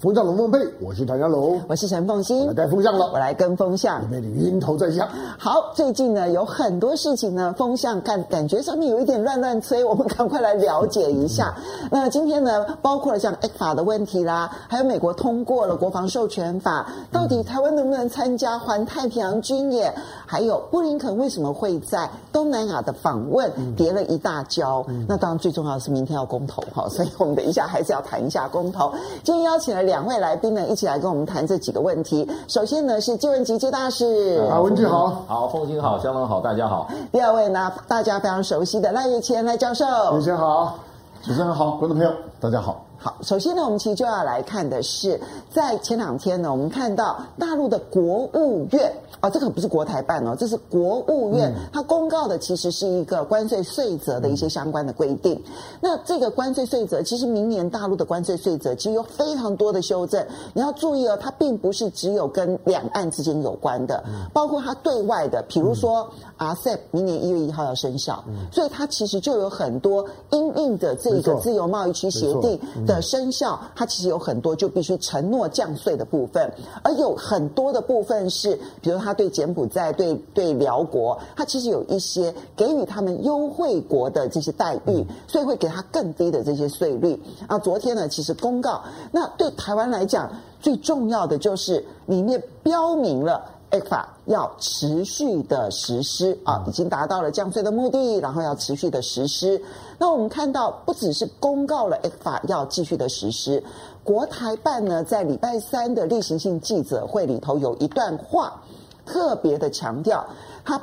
[0.00, 5.08] 风向龙凤配，我是唐家龙，我是陈凤欣，我带风向了，我来跟风向，里面的晕头转向。
[5.36, 11.52] 好，最近呢有很多事情呢，风向看感觉上面有一点乱乱吹，我们赶快来了解一下。
[11.82, 19.92] 嗯、那今天呢，包括了像 ECFA 的问题啦，还有美国通过了国防授权法，到底台湾能不能参加环太平洋军演？
[20.24, 24.84] 还有布林肯为什么会在东南亚的访问跌了一大跤？
[24.86, 28.92] 嗯、那当然最重要的是明天要公投哈，所以我们等一下还是要谈一下公投。
[29.24, 29.87] 今天邀请了。
[29.88, 32.28] 两位来宾呢，一起来跟我们谈这几个问题。
[32.46, 36.88] 首先呢是纪文汲介大使，啊，文静好，好，凤青好，香龙好，大家好。
[37.10, 40.78] 第二位呢，大家非常熟悉的赖岳谦赖教授，岳谦好，
[41.22, 42.87] 主持人好，观众朋友大家好。
[43.00, 45.20] 好，首先呢，我们其实就要来看的是，
[45.52, 55.34] 在前两天呢，我们看到大陆的国务院啊、哦，这可不是国台办哦，这是国务院，嗯、它公告的其实是一个关税税则的一些相关的规定。
[55.46, 72.58] 嗯、那这个关税税则，其实明年大陆的关税税则其实有非常多的修正，你要注意哦，它并不是只有跟两岸之间有关的，嗯、包括它对外的，比如说 RCEP 明年一月一号要生效，嗯、所以它其实就有很多因应的这个自由贸易区协定。
[72.88, 76.50] 的生效，它其实有很多就必须承诺降税的部分，
[76.82, 87.20] 而有很多的部分是，比如他对柬埔寨、对对辽国，它其实有一些给予他们优惠国的这些待遇，所以会给他更低的这些税率。
[87.46, 93.44] 啊，昨天呢，其实公告，那对台湾来讲，最重要的就是里面标明了。
[93.70, 99.60] ECFA 要持续的实施啊，已经达到了降税的目的，然后要持续的实施。
[99.98, 103.62] 那我们看到，不只是公告了 ECFA 要继续的实施，
[104.02, 108.62] 国台办呢在礼拜三的例行性记者会里头有一段话，
[109.04, 110.26] 特别的强调，
[110.64, 110.80] 他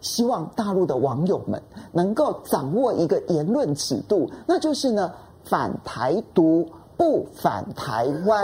[0.00, 1.62] 希望大陆的网友们
[1.92, 5.12] 能够掌握一个言论尺度，那就是呢
[5.44, 6.68] 反台独。
[6.96, 8.42] 不反台湾，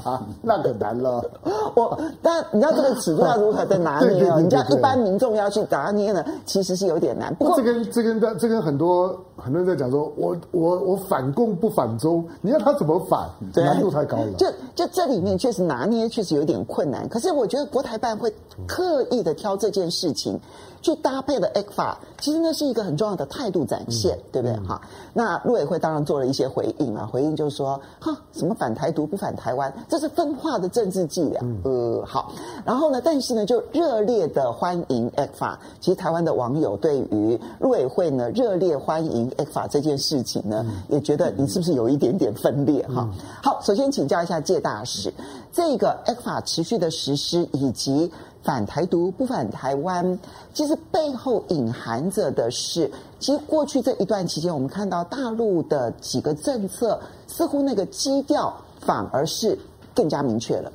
[0.42, 1.22] 那可难了。
[1.76, 4.40] 我但你知道这个尺度要如何的拿捏哦？
[4.40, 7.34] 你知道一般民众要去拿捏呢，其实是有点难。
[7.34, 13.28] 不过这跟这跟这跟很多很多人在讲说，我我我反共不反中，你要他怎么反？
[13.54, 14.32] 难度太高了。
[14.38, 17.08] 就就这里面确实拿捏确实有点困难。
[17.08, 18.32] 可是我觉得国台办会
[18.66, 20.40] 刻意的挑这件事情。
[20.82, 24.56] 去搭配的 ECFA，其实那是一个很重要的态度展现，嗯、对不对？
[24.66, 31.40] 哈、嗯，那陆委会当然做了一些回应啊，回应就是说，哈，什么反台独不反台湾，这是分化的政治伎俩。
[31.42, 32.32] 嗯、呃，好，
[32.64, 35.56] 然后呢，但是呢，就热烈的欢迎 ECFA。
[35.80, 42.82] 其实台湾的网友对于陆委会呢热烈欢迎 ECFA 这件事情呢，嗯、也觉得你是不是有一点点分裂？
[42.88, 43.12] 哈、嗯，
[43.42, 45.12] 好，首先请教一下介大使，
[45.52, 48.10] 这个 ECFA 持续的实施以及。
[48.42, 50.18] 反台独不反台湾，
[50.54, 59.58] 其实背后隐含着的是，其实过去这一段期间，我们看到大陆的几个政策，似乎那个基调反而是
[59.94, 60.72] 更加明确了。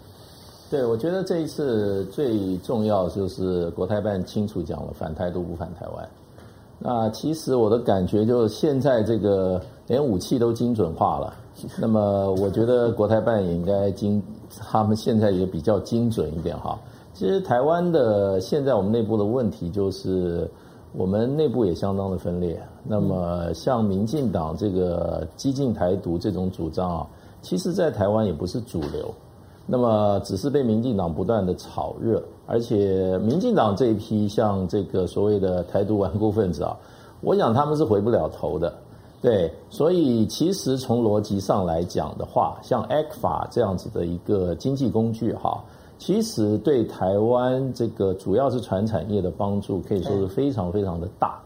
[0.70, 6.10] 对，我觉得这一次最重要就是国台办清楚讲了反台独不反台湾。
[6.78, 11.34] 那其实我的感觉就是，现在这个连武器都精准化了，
[11.78, 14.22] 那么我觉得国台办也应该精，
[14.60, 16.78] 他们现在也比较精准一点哈。
[17.16, 20.52] 其实台湾的现在我们内部的问题就是，
[20.92, 22.62] 我们内部也相当的分裂。
[22.84, 27.08] 那么像民进党这个激进台独这种主张啊，
[27.42, 29.10] 其实在台湾也不是主流。
[29.66, 36.78] 那么只是被民进党不断的炒热，而且民进党这一批像这个所谓的台独顽固分子啊，
[37.22, 38.74] 我想他们是回不了头的。
[39.22, 45.64] 对，所以其实从逻辑上来讲的话，像 ECFA 这样子的一个经济工具哈。
[45.98, 51.40] 其实对台湾这个主要是传产业的帮助，可以说是非常非常的大。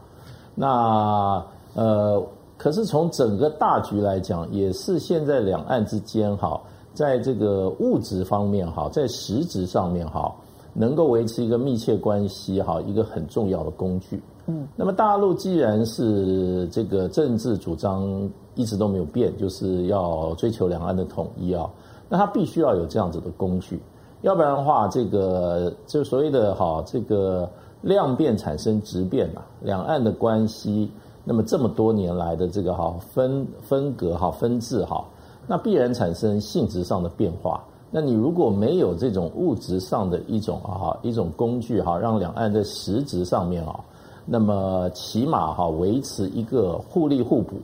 [0.56, 1.44] 那
[1.76, 2.22] 呃，
[2.58, 6.60] 可是从整个大局来讲，也是现在两岸之间哈，
[6.94, 10.34] 在这个物质方面哈，在实质上面哈，
[10.74, 14.22] 能够维持一个密切关系哈，一个很重要的工具。
[14.48, 21.70] 嗯，那么大陆既然是这个政治主张一直都没有变，就是要追求两岸的统一啊，
[22.10, 23.80] 那它必须要有这样子的工具。
[24.22, 27.50] 要不然的话，这个就所谓的哈，这个
[27.82, 30.92] 量变产生质变嘛，两岸的关系，
[31.24, 35.06] 那么这么多年来的这个哈分分隔哈分治哈，
[35.48, 37.64] 那必然产生性质上的变化。
[37.90, 43.80] 那你如果没有这种物质上的一种啊一种工具哈，让两岸在实质上面啊，
[44.26, 47.56] 那么起码哈维持一个互利互补，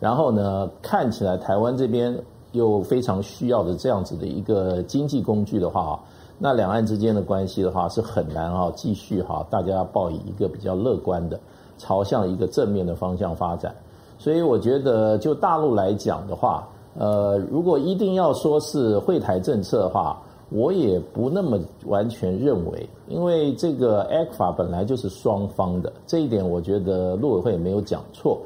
[0.00, 2.20] 然后呢，看起来台湾这边。
[2.52, 6.00] 又非常需要的这样子的一个经济工具的话，
[6.38, 11.38] 那两岸之间的关系的话是很难啊继续哈，大家抱以一个比较乐观的
[11.78, 13.74] 朝向一个正面的方向发展。
[14.18, 16.68] 所以我觉得，就大陆来讲的话，
[16.98, 20.20] 呃，如果一定要说是惠台政策的话，
[20.50, 28.40] 我也不那么完全认为，因为这个 ECFA 本来就是双方的，这一点我觉得陆委会也没有讲错。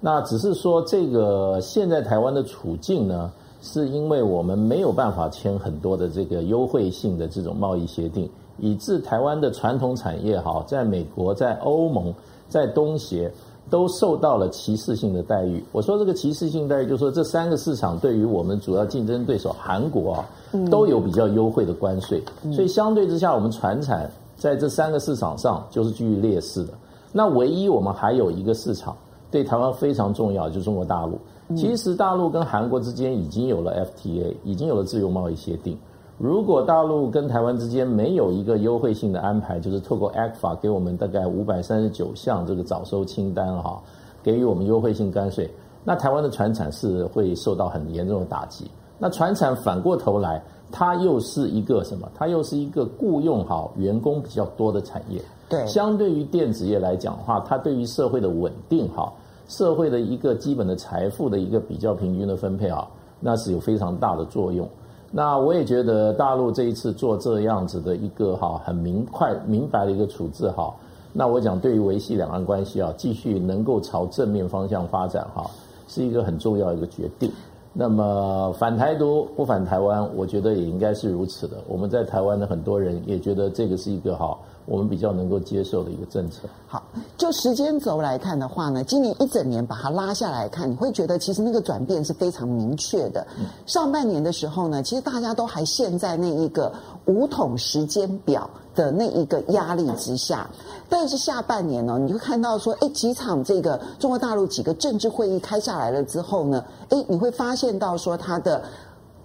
[0.00, 8.28] 那只是说，这个现在台湾的处境呢，是因为我们没有办法签很多的这个优惠性的这种贸易协定，
[8.58, 12.14] 以致台湾的传统产业哈，在美国、在欧盟、
[12.48, 13.30] 在东协。
[13.70, 15.62] 都受到了歧视性的待遇。
[15.72, 20.30] 我说这个歧视性待遇，就是说这三个市场对于我们主要竞争对手韩国啊，
[20.70, 22.18] 都有比较优惠的关税，
[22.50, 26.72] 所以相对之下，我们船产在这三个市场上就是居于劣势的。
[27.12, 28.96] 那唯一我们还有一个市场
[29.30, 31.18] 对台湾非常重要，就是中国大陆。
[31.56, 35.76] 其实大陆跟韩国之间已经有了 FTA，已经有了自由贸易协定。
[36.18, 43.80] 如果大陆跟台湾之间没有一个优惠性的安排，就是透过 ECFA 给我们大概五百三十九项这个早收清单哈，
[44.22, 45.48] 给予我们优惠性关税，
[45.84, 48.68] 那台湾的船产是会受到很严重的打击。
[48.98, 50.42] 那船产反过头来，
[50.72, 52.10] 它又是一个什么？
[52.16, 55.22] 它又是一个雇佣好员工比较多的产业。
[55.48, 59.12] 对，相对于电子业来讲的话，它对于社会的稳定哈，
[59.48, 62.86] 社会的一个基本的财富的一个比较平均的分配啊，
[63.18, 64.68] 那是有非常大的作用。
[65.10, 70.70] 那我也觉得大陆这一次做这样子的一个哈很明快明白的一个处置哈，
[71.14, 75.50] 那我讲对于维系两岸关系啊，继续能够朝正面方向发展哈，
[75.88, 77.32] 是一个很重要的一个决定。
[77.72, 81.56] 那么反台独不反台湾，我觉得也应该是如此的。
[81.66, 84.36] 我们在台湾的很多人也觉得这个是一个哈。
[84.68, 86.42] 我们比较能够接受的一个政策。
[86.66, 86.82] 好，
[87.16, 93.26] 就时间轴来看的话呢，今年一整年把它拉下来看，你会觉得其实那个转变是非常明确的。
[93.64, 96.70] 上半年的时候呢，其实大家都还陷在那一个
[97.06, 100.48] 五统时间表的那一个压力之下，
[100.88, 108.62] 但是下半年呢，你会看到说，哎，几场这个中国大陆几个政治会议开下来了之后呢，哎，你会发现到说它的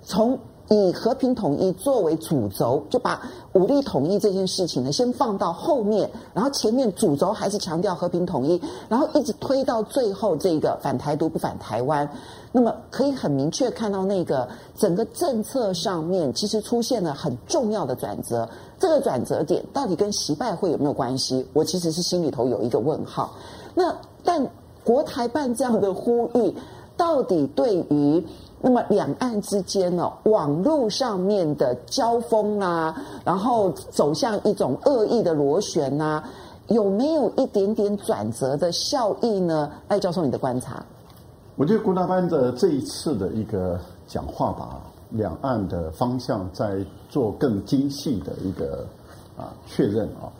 [0.03, 0.39] 从。
[0.69, 3.21] 以和平统一作为主轴，就把
[3.51, 12.09] 武力统一这件事情呢，先放到后面，然后前面主轴还是强调和平统一，然后一直推到最后这个反台独不反台湾。
[12.51, 18.47] 那么可以很明确看到，那个整个政策上面其实出现了很重要的转折。
[18.79, 21.45] 这个转折点到底跟习拜会有没有关系？
[21.53, 23.33] 我其实是心里头有一个问号。
[23.75, 24.47] 那但
[24.83, 26.53] 国台办这样的呼吁，
[26.95, 28.25] 到底对于？
[28.65, 32.95] 那么两岸之间呢，网络上面的交锋啊，
[33.25, 36.23] 然后走向一种恶意的螺旋啊，
[36.69, 39.69] 有没有一点点转折的效益呢？
[39.89, 40.81] 艾教授，你的观察？
[41.57, 43.77] 我觉得国台办的这一次的一个
[44.07, 46.77] 讲话吧，两岸的方向在
[47.09, 48.87] 做更精细的一个
[49.35, 50.31] 啊确认啊。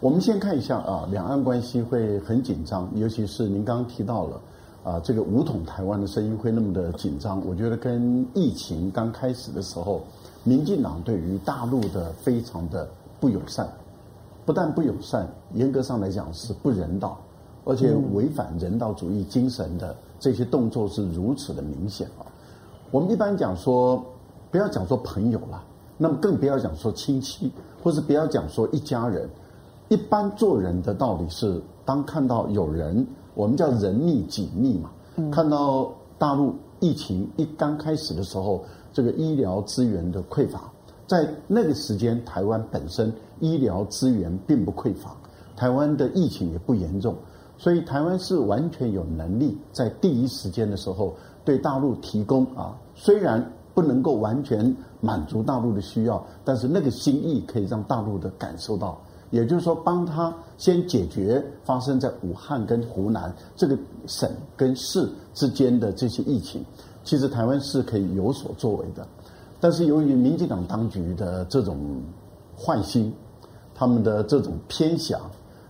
[0.00, 4.38] 我们先看一下啊，两岸关系会很紧张，尤其是您刚刚提到了。
[4.82, 10.00] 啊，这个武统台湾的声音会那么的紧张，我觉得跟疫情刚开始的时候，
[10.42, 12.88] 民进党对于大陆的非常的
[13.20, 13.68] 不友善，
[14.46, 17.18] 不但不友善，严格上来讲是不人道，
[17.66, 22.24] 而且违反人道主义精神的这些动作是如此的明显啊。
[22.90, 24.02] 我们一般讲说，
[24.50, 25.62] 不要讲说朋友了，
[25.98, 27.52] 那么更不要讲说亲戚，
[27.82, 29.28] 或是不要讲说一家人，
[29.88, 33.06] 一般做人的道理是，当看到有人。
[33.40, 40.70] 我们叫人力紧密嘛，嗯看到大陆疫情一刚开始的时候，这个医疗资源的匮乏，
[41.06, 45.16] 在那个时间，台湾本身医疗资源并不匮乏，
[45.56, 47.16] 台湾的疫情也不严重，
[47.56, 53.42] 所以台湾是完全有能力在第一时间的时候对大陆提供啊，虽然
[53.72, 59.00] 不能够完全满足大陆的需要，但是那个心意可以让大陆的感受到。
[59.30, 66.64] 也就是说，帮他先解决发生在武汉跟湖南这个省跟市之间的这些疫情，
[67.04, 69.06] 其实台湾是可以有所作为的。
[69.60, 72.02] 但是由于民进党当局的这种
[72.58, 73.12] 坏心，
[73.74, 75.20] 他们的这种偏想，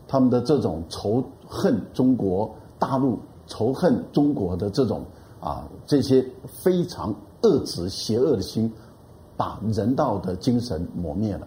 [0.08, 5.04] 他们的这种仇恨中国大陆、仇恨中国的这种
[5.38, 8.72] 啊这些非常恶质邪恶的心，
[9.36, 11.46] 把人道的精神磨灭了。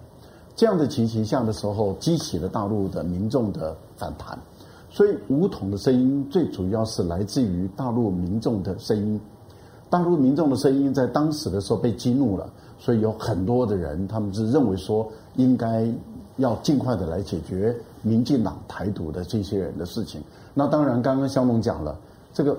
[0.56, 4.38] 这样的情形下的时候，激起了大陆的民众的反弹，
[4.90, 9.20] 所以武统的声音最主要是来自于大陆民众的声音。
[9.90, 15.92] 大陆民众的声音在当时的时候被激怒了，所以有很多的人他们是认为说应该
[16.38, 20.22] 要尽快的来解决民进党台独的这些人的事情。
[20.54, 21.98] 那当然，刚刚肖龙讲了
[22.32, 22.56] 这个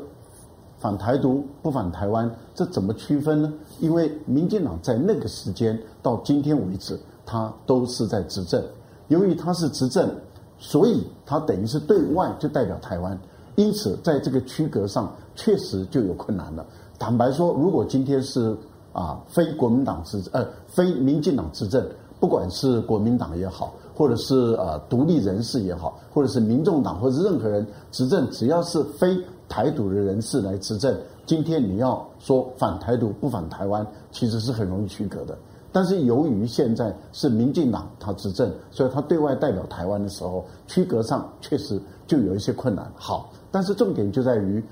[0.78, 3.52] 反台独不反台湾，这怎么区分呢？
[3.78, 6.98] 因为民进党在那个时间到今天为止。
[7.26, 8.62] 他都是在执政，
[9.08, 10.10] 由于他是执政，
[10.58, 13.18] 所以他等于是对外就代表台湾，
[13.56, 16.64] 因此在这个区隔上确实就有困难了。
[16.98, 18.56] 坦白说，如果今天是
[18.92, 21.84] 啊非国民党执呃非民进党执政，
[22.20, 35.36] 不管是国民党也好，或者是呃独立人士也好，或者是民众党或者是任何人执政，只要是非台独的人士来执政，今天你要说反台独不反台湾，其实是很容易区隔的。
[35.74, 42.88] 但是由于现在是民进党他执政，所以他对外代表台湾的时候，区隔上确实就有一些困难。
[42.94, 44.64] 好，但是重点就在于，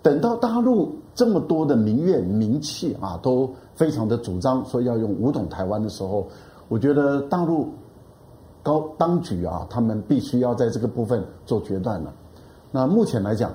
[0.00, 6.26] 等到大陆这么多的民怨民气啊，都非常的主张说要用武统台湾的时候，
[6.68, 7.68] 我觉得大陆
[8.62, 12.10] 高当局啊，他们必须要在这个部分做决断了。
[12.70, 13.52] 那目前来讲，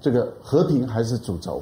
[0.00, 1.60] 这个和平还是主轴，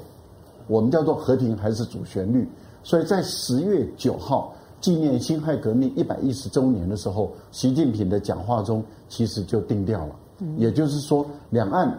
[0.69, 2.49] 我们叫做和平还是主旋律。
[2.83, 10.17] 所以在十月九号纪念辛亥革命一百一十周年的时候，习近平的讲话中其实就定调了，
[10.57, 11.97] 也就是说，两岸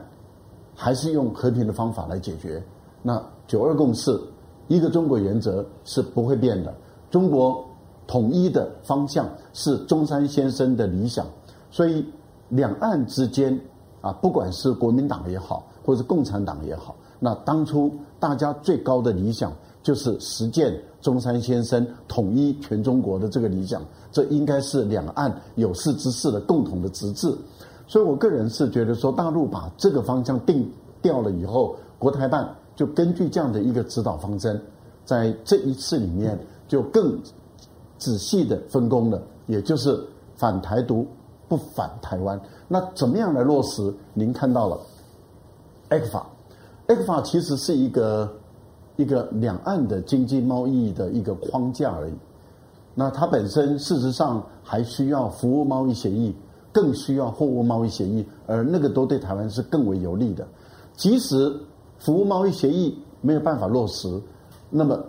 [0.76, 2.62] 还是用和平的方法来解决。
[3.02, 4.20] 那九二共识、
[4.68, 6.74] 一个中国原则是不会变的，
[7.10, 7.64] 中国
[8.06, 11.26] 统一的方向是中山先生的理想。
[11.72, 12.06] 所以
[12.50, 13.58] 两岸之间
[14.02, 19.54] 啊，不管是国民党也好，或者共产党也好，那当初大家最高的理想。
[19.84, 27.38] 就是实践中山先生统一全中国的这个理想，这应该是两岸有识之士的共同的职志。
[27.86, 30.72] 所以我个人是觉得说，大陆把这个方向定
[31.02, 34.60] 掉了以后，国台办就根据这样的一个指导方针，
[35.04, 37.20] 在这一次里面就更
[37.98, 40.02] 仔细的分工了，也就是
[40.38, 41.06] 反台独
[41.50, 42.40] 不反台湾。
[42.70, 43.94] 那怎么样来落实？
[44.14, 44.80] 您看到了
[45.90, 46.26] A 克法
[46.88, 48.34] ，A 克法其实是一个。
[48.96, 52.14] 一个两岸的经济贸易的一个框架而已，
[52.94, 56.36] 那它本身事实上还需要服务贸易协议，
[56.72, 60.48] 更需要货物贸易协议，而那个都对台湾是更为有利的。
[60.96, 61.60] 即使
[61.98, 64.22] 服务贸易协议没有办法落实，
[64.70, 65.04] 那么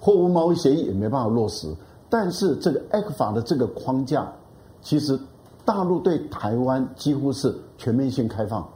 [0.00, 1.70] 货物贸易协议也没办法落实，
[2.08, 4.32] 但是这个 ECFA 的这个框架，
[4.80, 5.18] 其实
[5.62, 8.66] 大陆对台湾几乎是全面性开放，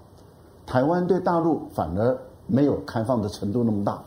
[0.66, 4.02] 台湾对大陆反而没有开放的程度那么大。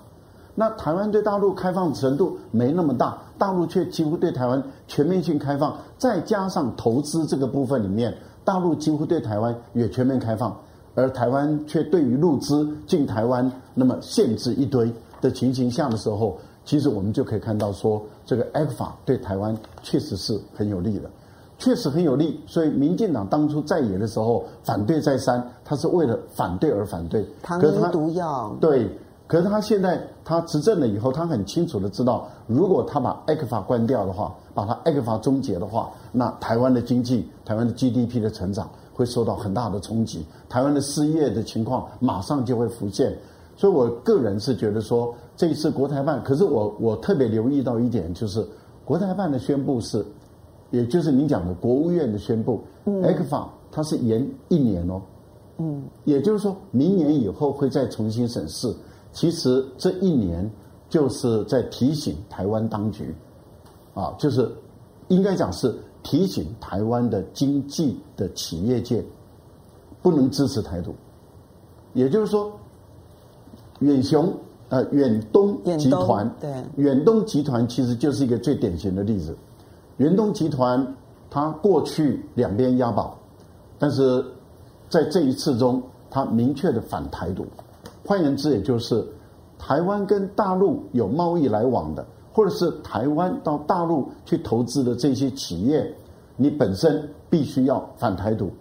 [0.55, 10.55] 那台湾对大陆开放程度没那么大，大陆却几乎对台湾全面性开放，再加上投资这个部分里面，大陆几乎对台湾也全面开放，
[10.93, 21.09] 而台湾却对于陆资进台湾那么限制一堆的情形下的时候，其实我们就可以看到说，这个 ECFA 对台湾确实是很有利的，
[21.57, 22.39] 确实很有利。
[22.45, 28.87] 所以民进党当初在野的时候反对再三，他是为了反对而反对，糖衣毒药，对。
[29.25, 43.17] 可是他现在他执政了以后，他很清楚的知道，如果他把 ECFA 关掉的话，把他 ECFA 终结的话，那台湾的经济、台湾的 GDP 的成长会受到很大的冲击，台湾的失业的情况马上就会浮现。
[43.55, 48.45] 所以我个人是觉得说，这一次国台办，可是我我特别留意到一点，就是
[48.83, 50.05] 国台办的宣布是，
[50.69, 55.01] 也就是您讲的国务院的宣布，ECFA 它是延一年哦，
[55.59, 58.71] 嗯，也就是说明年以后会再重新审视。
[59.13, 60.49] 其实这一年
[60.89, 63.15] 就是在提醒台湾当局，
[63.93, 64.51] 啊，就是
[65.07, 69.05] 应该讲是提醒台湾的经济的企业界
[70.01, 70.93] 不能支持台独，
[71.93, 72.51] 也就是说，
[73.79, 74.33] 远雄
[74.69, 76.51] 呃远东集团对。
[76.75, 79.37] 远东集团其实就是一个最典型的例子，
[79.97, 80.95] 远东集团
[81.29, 83.17] 它过去两边押宝，
[83.77, 84.25] 但是
[84.89, 87.45] 在这一次中，它明确的反台独。
[88.05, 89.05] 换言之，也就是
[89.57, 95.93] 台湾跟大陆有贸易来往的，或者是台湾到大陆去投资的这些企业，
[96.35, 98.51] 你本身必须要反台独。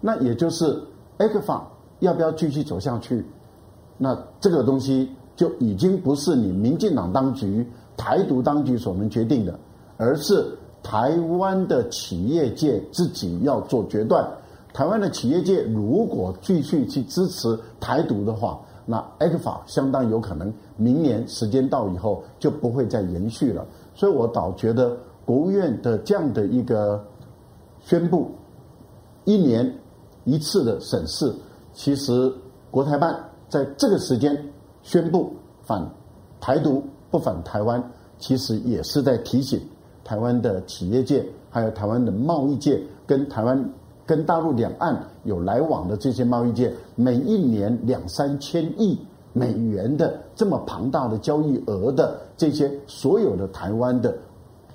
[0.00, 0.78] 那也就是
[1.18, 1.62] ECFA
[2.00, 3.24] 要不要继续走下去？
[3.96, 9.58] 那这个东西就已经不是你民进党当局、台独当局所能决定的，
[9.96, 10.46] 而是
[10.82, 14.28] 台湾的企业界自己要做决断。
[14.74, 27.02] 台湾的企业界如果继续去支持台独的话，那 ECFA 相当有可能明年时间到以后就不会再延续了，所以我倒觉得国务院的这样的一个
[27.80, 28.30] 宣布，
[29.24, 29.74] 一年
[30.24, 31.34] 一次的审视，
[31.72, 32.32] 其实
[32.70, 34.36] 国台办在这个时间
[34.82, 35.86] 宣布反
[36.40, 37.82] 台独不反台湾，
[38.18, 39.60] 其实也是在提醒
[40.04, 43.72] 台湾的企业界，还有台湾的贸易界跟台湾。
[44.06, 48.98] 跟大陆两岸有来往的这些贸易界，每一年两三千亿
[49.32, 54.14] 美元的这么庞大的交易额的这些所有的台湾的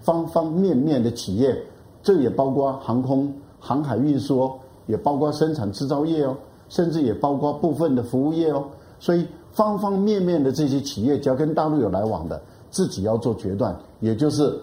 [0.01, 1.55] 方方面面的企业，
[2.01, 4.51] 这也包括航空、航海运输，
[4.87, 6.35] 也包括生产制造业哦，
[6.67, 8.65] 甚至也包括部分的服务业哦。
[8.99, 14.59] 所以方方面面的这些企业，只要跟大陆有来往的，自己要做决断，也就是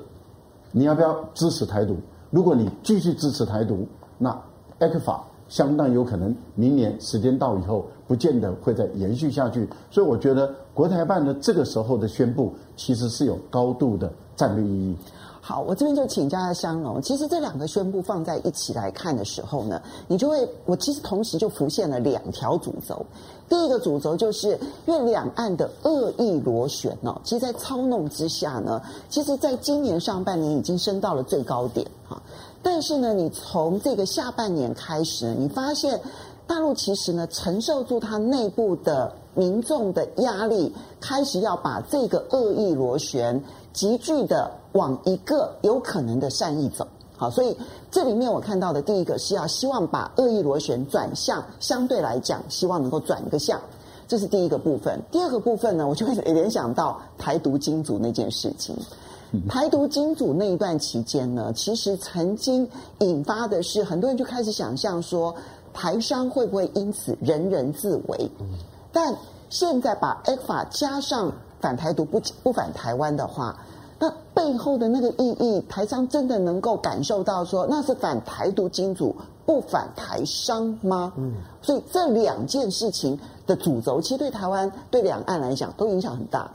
[0.72, 1.96] 你要不要支持台独？
[2.30, 3.86] 如果你继续支持台独，
[4.18, 4.36] 那
[4.78, 9.68] ECFA 相当有可能明年时间到以后，不见得会再延续下去。
[9.90, 14.96] 所以我觉得国台办的这个时候的宣布，其实是有高度的战略意义。
[15.40, 17.00] 好，我这边就请教一下香龙。
[17.00, 23.06] 其实这两个宣布放在一起来看的时候呢，你就会，我其实同时就浮现了两条主轴。
[23.48, 32.20] 第一个主轴就是因为两岸的恶意螺旋呢，其实，在操弄之下呢，其实在今年上半年已经升到了最高点哈。
[32.62, 36.00] 但是呢，你从这个下半年开始，你发现
[36.46, 46.86] 大陆其实呢承受住它内部的民众的压力，开始要把这个恶意螺旋急剧的往一个有可能的善意走。
[47.16, 47.56] 好，所以
[47.90, 53.60] 这里面我看到的第一个是要希望把恶意螺旋转向，相对来讲，希望能够转一个向，
[54.06, 55.00] 这是第一个部分。
[55.10, 58.76] 第二个部分呢，我就会联想到台独金主那件事情。
[59.48, 62.68] 台独金主那一段期间呢，其实曾经
[63.00, 65.34] 引发的是很多人就开始想象说，
[65.74, 68.30] 台商会不会因此人人自危？
[68.92, 69.14] 但
[69.50, 73.58] 现在把 ECFA 加上反台独不不反台湾的话，
[73.98, 79.14] 那背后的那个意义，台商真的能够感受到说，那是反台独金主
[79.44, 81.12] 不反台商吗？
[81.16, 86.50] 嗯，所以这两件事情的主轴，其实对台湾对两岸来讲都影响很大。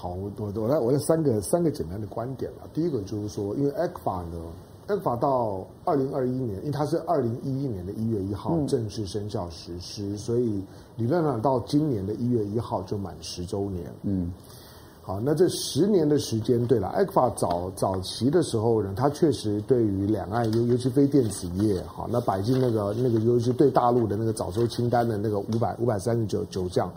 [0.00, 2.58] 好，多我来我来三个三个简单的观点了。
[2.72, 4.38] 第一个就是说，因为 ECFA 呢
[4.86, 10.62] ，ECFA 到二零二一年，因为它是二零一一年的一月一号正式生效实施，嗯、所以
[10.94, 13.92] 理论上到今年的一月一号就满十周年。
[14.04, 14.32] 嗯，
[15.02, 26.88] 好，那这十年的时间，对了，ECFA 早早期的时候呢，它确实对于两岸尤尤其非电子业，好，那摆进那个那个尤其对大陆的那个早收清单的那个五百五百三十九九项。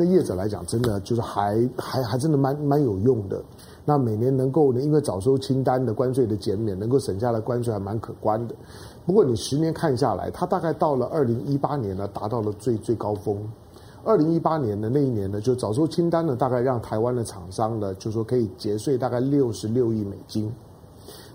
[0.00, 3.42] 那业者来讲，真的就是还还还真的蛮蛮有用的。
[3.84, 8.54] 那每年能够呢，因为早收清单的关税的减免，能够省下来关税还蛮可观的。
[9.04, 13.36] 不过你十年看下来，它大概到了二零一八年呢，达到了最最高峰。
[14.04, 20.48] 二零一八年的那一年呢，就早收清单呢，大概让台湾的厂商呢，就说可以节税大概六十六亿美金。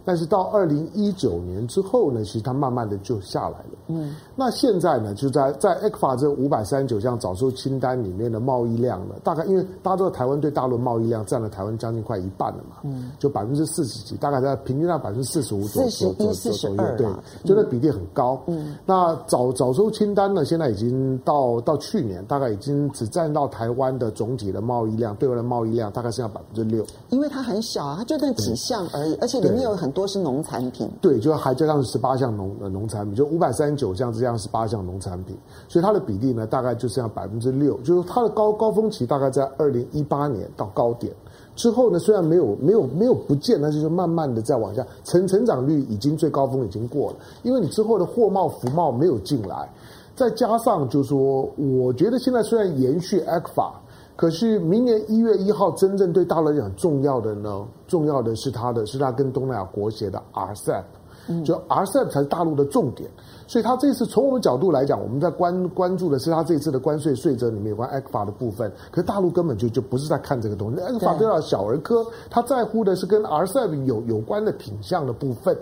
[0.06, 3.78] 但是到二零一九年之后呢，其实它慢慢的就下来了。
[3.88, 17.08] 嗯，那现在呢，就在在 ECFA 这五百三十九项早收清单里面的贸易量呢，大概因为大家知道台湾对大陆贸易量占了台湾将近快一半了嘛，嗯，就百分之四十几，大概在平均在百分之四十五左右，四十一、四十二，对，
[17.46, 18.42] 就那比例很高。
[18.48, 29.93] 嗯，那早早收清单呢，现在已经到到去年，大概已经只占到台湾的总体的贸易量，对外的贸易量大概剩下百分之六，因为它很小啊，它就那几项而已，而且里面有很。
[29.94, 41.14] 多是农产品，对，就还加上十八项农呃农产品，就五百三十九项这样十八项农产品，所以它的比例呢，大概就剩下百分之六，就是它的高高峰期大概在二零一八年到高点。
[41.56, 49.70] 之后呢，虽然没有没有没有不见，但是就慢慢的在往下，成成长率已经最高峰已经过了，因为你之后的货贸服贸没有进来，
[50.16, 53.83] 再加上就是说，我觉得现在虽然延续 ECFA。
[54.16, 63.10] 可是明年一月一号，真正对大陆来讲重要的呢，重要的是它的是它跟东南亚国协的 RCEP，就 RCEP 才是大陆的重点。
[63.48, 68.72] 所以它这次从我们角度来讲，我们在关关注的是它这次的关税税则里面有关 ECFA 的部分。
[68.90, 75.58] 可是大陆根本就就不是在看这个东西，ECFA 都要小儿科，他在乎的是跟 RCEP 有有关的品相的部分。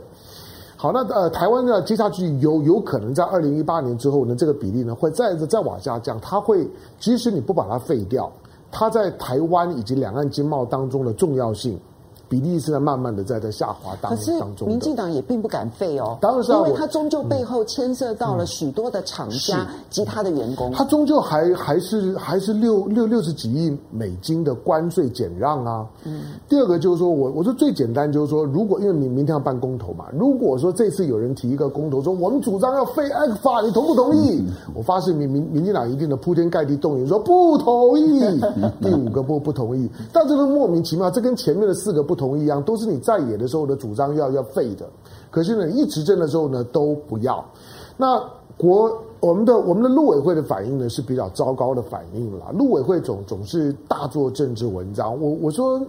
[0.81, 6.19] 好，那呃，台湾呢，接下去有有可能在二零一八年之后呢，这个比例呢会再再往下降。
[6.19, 6.67] 它会，
[6.99, 8.31] 即使你不把它废掉，
[8.71, 11.79] 它在台湾以及两岸经贸当中的重要性。
[12.31, 25.85] 比例是在慢慢的在在下滑当中，可是民进党也并不敢废哦，当然是、啊、因为它终究背后牵涉到了许多的厂家及他的员工，它终究还还是还是六六六十几亿美金的关税减让啊。
[26.05, 34.39] 嗯，第二个就是说我我说最简单就是说，如果因为明明天要办公投嘛，如果说这次有人提一个公投说我们主张要废 ECFA，你同不同意？
[34.39, 38.21] 嗯、我发誓民民民进党一定的铺天盖地动员说不同意，
[38.81, 42.20] 第五个不不同意，但这个莫名其妙，这跟前面的四个不同。
[42.21, 44.87] 同一样，都是你在野的时候的主张要要废的，
[45.31, 47.43] 可是呢，一执政的时候呢都不要。
[47.97, 48.21] 那
[48.55, 52.51] 国我们的我们的陆委会的反应呢是比较糟糕的反应了。
[52.53, 55.19] 陆委会总总是大做政治文章。
[55.19, 55.81] 我我说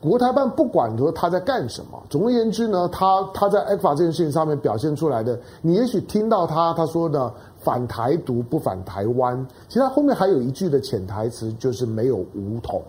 [0.00, 12.80] 国台办不管说他在干什么，总而言之呢，他他在 ECFA 这件事情上面表现出来的，你也许听到他他说的反台独不反台湾，其实他后面还有一句的潜台词就是没有武统。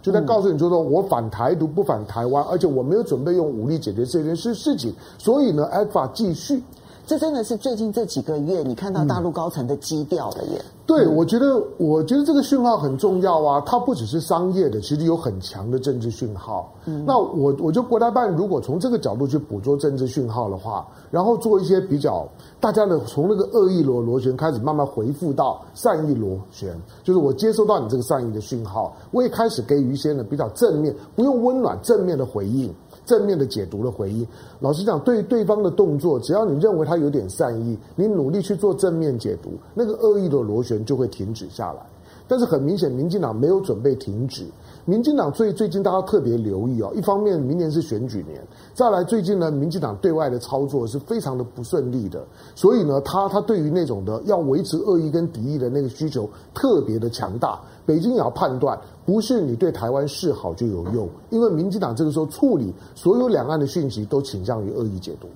[0.00, 6.62] 就在告诉你，就说我反台独不反台湾，而且我没有准备用武力解决这件事事情，所以呢，ECFA 继续。
[7.08, 10.62] 这真的是最近这几个月你看到大陆高层的基调了耶。
[10.84, 13.62] 对，我觉得，我觉得这个讯号很重要啊。
[13.64, 16.70] 它不只是商业的，其实有很强的政治讯号。
[16.84, 22.28] 嗯，那我我觉得国台办如果从这个角度去捕捉政治讯号的话，然后做一些比较，
[22.60, 32.70] 大家的从那个恶意螺螺旋开始慢慢回复到善意螺旋，就是我接收到你这个善意的讯号，我也开始给予一些呢比较正面，不用温暖，正面的回应。
[33.08, 34.26] 正面的解读的回应，
[34.60, 41.80] 老实讲，对对方的动作，只要你认为他有点善意，你努力去做正面解读，那个恶意的螺旋就会停止下来。
[42.26, 44.44] 但是很明显，民进党没有准备停止。
[44.84, 57.60] 民进党最最近大家特别留意哦，一方面明年是选举年，再来最近呢，民进党对外的操作是非常的不顺利的，所以呢，他他对于那种的要维持恶意跟敌意的那个需求特别的强大。
[57.84, 65.28] 北京也要判断，不是你对台湾示好就有用，因为民进党这个时候处理所有两岸的讯息都倾向于恶意解读。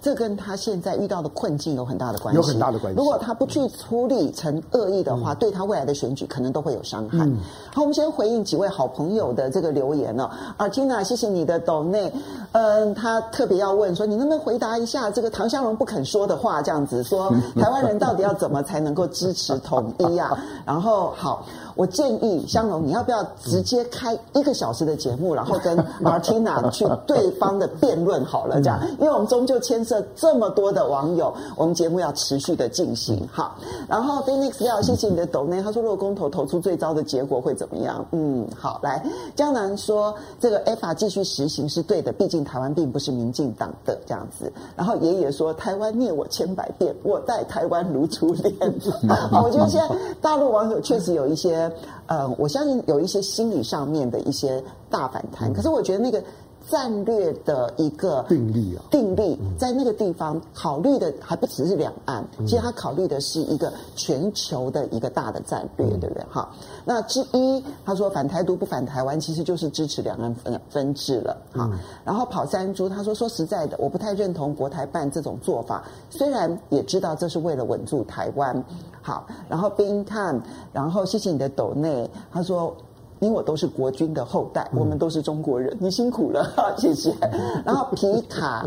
[0.00, 2.98] 这跟他现在遇到的困境有很大的关系，有很大的关系。
[2.98, 7.18] 如果他不去处理成恶意的话，嗯、对他未来的选举可能都会有伤害。
[7.18, 7.38] 嗯、
[7.72, 10.30] 好，我们先回应几位好朋友的这个留言呢、哦。
[10.56, 12.12] 啊，Tina，谢谢你的抖内。
[12.52, 16.62] 嗯，他特别要问说，你能不能回答一下这个唐湘龙不肯说的话？
[16.62, 20.30] 这样子说， 台湾人到底要怎么才能够支持统一啊？
[20.64, 21.46] 然后好。
[21.80, 33.26] 我建议香龙，你要不要直接开一个小时的节目，然后跟 Martina 去对方的辩论好了，这样，因为我们终究牵涉这么多的网友，我们节目要持续的进行。
[33.32, 33.56] 好，
[33.88, 38.04] 然后 Phoenix 要谢谢你的抖内，他说如果公投投出最糟的结果会怎么样？
[38.12, 39.02] 嗯，好，来
[39.34, 44.52] 江南说这个 ECFA 继续实行是对的，毕竟台湾并不是民进党的这样子。
[44.76, 48.54] 然后爷爷说台湾虐我千百遍，我待台湾如初恋。
[49.30, 51.69] 好，我觉得现在大陆网友确实有一些。
[52.06, 56.22] 呃，我相信有一些心理上面的一些大反弹，可是我觉得那个。
[56.68, 66.22] 战略的一个定力啊，定力在那个地方考虑的还不只是两岸，其实他考虑的是一个全球的一个大的战略，对不对？
[66.30, 66.48] 哈，
[66.84, 71.36] 那之一他说反台独不反台湾，其实就是支持两岸分分治了。
[71.50, 71.68] 好，
[72.04, 78.62] 然后跑山猪他说说实在的，我不太认同国台办这种做法，虽然也知道这是为了稳住台湾。
[79.02, 80.40] 好，然后冰炭，
[80.72, 82.74] 然后谢谢你的抖内，他说。
[83.22, 86.42] 因为我都是国军的后代，我们都是中国人，你辛苦了，
[86.78, 87.14] 谢谢。
[87.66, 88.64] 然后皮卡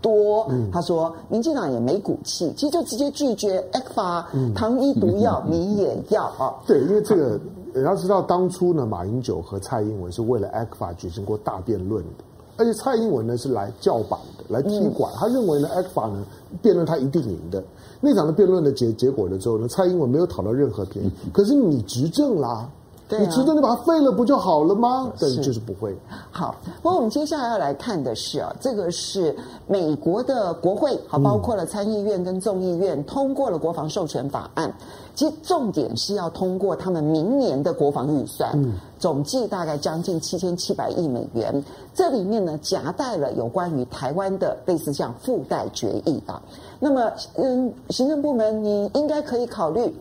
[0.00, 6.54] 多他说，民进党也没骨气，其实就直接拒绝 ECFA 糖衣毒药，你也要啊？
[6.64, 7.40] 对，因为这个
[7.74, 12.24] 你要知道，当初呢，马英九和蔡英文是为了 ECFA 举行过大辩论的，
[12.58, 16.26] 而且蔡英文呢是来叫板的，来踢馆，他认为呢 ECFA 呢
[16.60, 17.64] 辩论他一定赢的。
[18.00, 22.68] 那场的辩论的结结果的时候呢，蔡英文没有讨到任何便宜，可是你执政啦。
[23.08, 25.10] 对啊、你直接你把它废了不就好了吗？
[25.18, 25.96] 对，就是不会。
[26.30, 29.34] 好，不过我们接下来要来看的是啊，这个是
[29.66, 34.72] 美国的国会，好，包括了参议院跟众议院通过了国防授权法案。
[35.14, 41.64] 其实重点是要通过他们明年的国防预算，嗯，总计大概将近七千七百亿美元。
[41.92, 46.40] 这里面呢夹带了有关于台湾的类似像附带决议啊。
[46.78, 49.92] 那么，嗯，行政部门你应该可以考虑。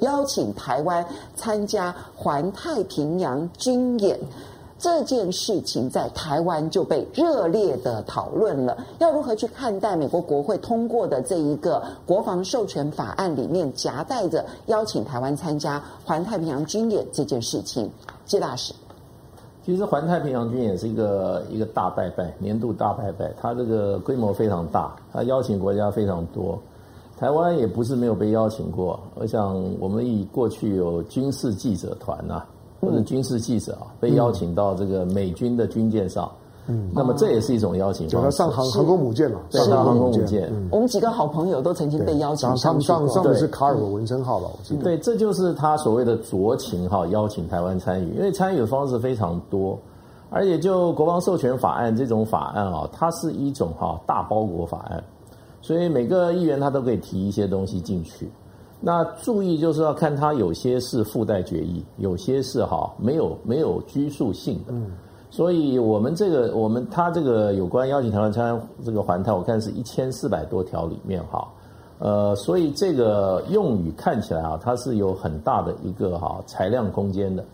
[0.00, 4.18] 邀请台湾参加环太平洋军演
[4.78, 8.78] 这件事情，在台湾就被热烈的讨论了。
[9.00, 17.90] 要如何去看待美国国会通过的这一个国防授权法案里面夹带着邀请台湾参加环太平洋军演这件事情？
[18.24, 18.72] 谢大使，
[19.66, 26.56] 其实环太平洋军演是一个一个大拜拜，年度大拜拜，它这个规模非常大，它邀请国家非常多。
[27.18, 32.46] 台湾也不是没有被邀请过，我想我们以过去有军事记者团呐、啊，
[32.80, 36.30] 或者军事记者啊，被邀请到这个美军的军舰上，
[36.68, 39.28] 嗯，那么这也是一种邀请方式，上航航空母舰。
[39.28, 40.48] 了，上航空母舰。
[40.70, 44.84] 我们几个好朋友都曾经被邀请上上上的是卡尔文森号吧，我记得。
[44.84, 49.76] 对，这就是他所谓的酌情哈，邀请台湾参与，因为参与的方式非常多，
[50.30, 55.02] 而且就国防授权法案这种法案啊，它是一种哈大包裹法案。
[55.60, 58.30] 所以每个议员他都可以提一些东西进去，
[58.80, 64.72] 那注意就是要看他有些是附带决议，有些是哈没有没有拘束性的。
[64.72, 64.92] 嗯，
[65.30, 71.48] 所以我们这个我们他这个有关邀请台湾参加这个环太，我看是一千四百多条里面哈，
[71.98, 77.44] 呃，所以这个用语看起来啊，它是有很大的一个哈裁量空间的，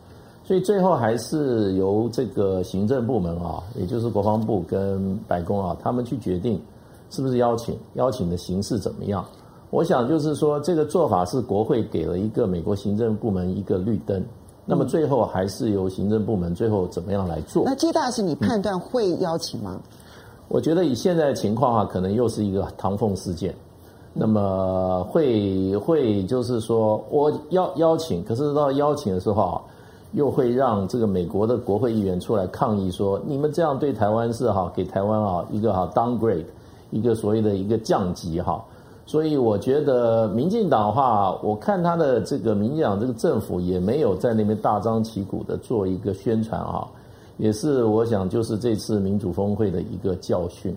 [0.45, 6.61] 所以最后还是由这个行政部门啊，也就是国防部跟白宫啊，他们去决定。
[7.15, 7.79] 是不是邀请？
[7.95, 9.25] 邀请的形式怎么样？
[9.71, 14.21] 我想就是说，这个做法是国会给了一个美国行政部门一个绿灯，
[14.67, 17.65] 那么最后还是由行政部门最后怎么样来做？
[17.65, 19.81] 那接大使，你判断会邀请吗？
[20.49, 23.55] 我觉得以现在的情况啊，可能又是一个唐凤事件。
[24.13, 29.61] 那么会会就是说我邀邀请，可是到邀请的时候啊，
[30.13, 36.45] 又会让这个美国的国会议员出来抗议说，你们这样对台湾是哈，给台湾啊一个哈 downgrade，
[36.95, 38.65] 一个所谓的一个降级哈。
[39.07, 46.89] 所以我觉得民进党的话，我看他的这个民进党这个政府也没有在那边大张旗鼓的做一个宣传啊，
[47.37, 50.75] 也是我想就是这次民主峰会的一个教训，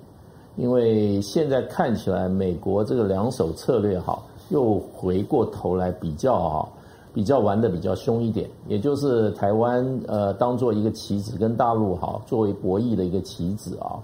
[0.57, 6.67] 因为现在看起来美国这个两手策略哈，又回过头来比较啊，
[7.13, 13.95] 比较玩的比较凶一点，也就是台湾呃当做一个棋子跟大陆哈作为博弈的一个棋子啊，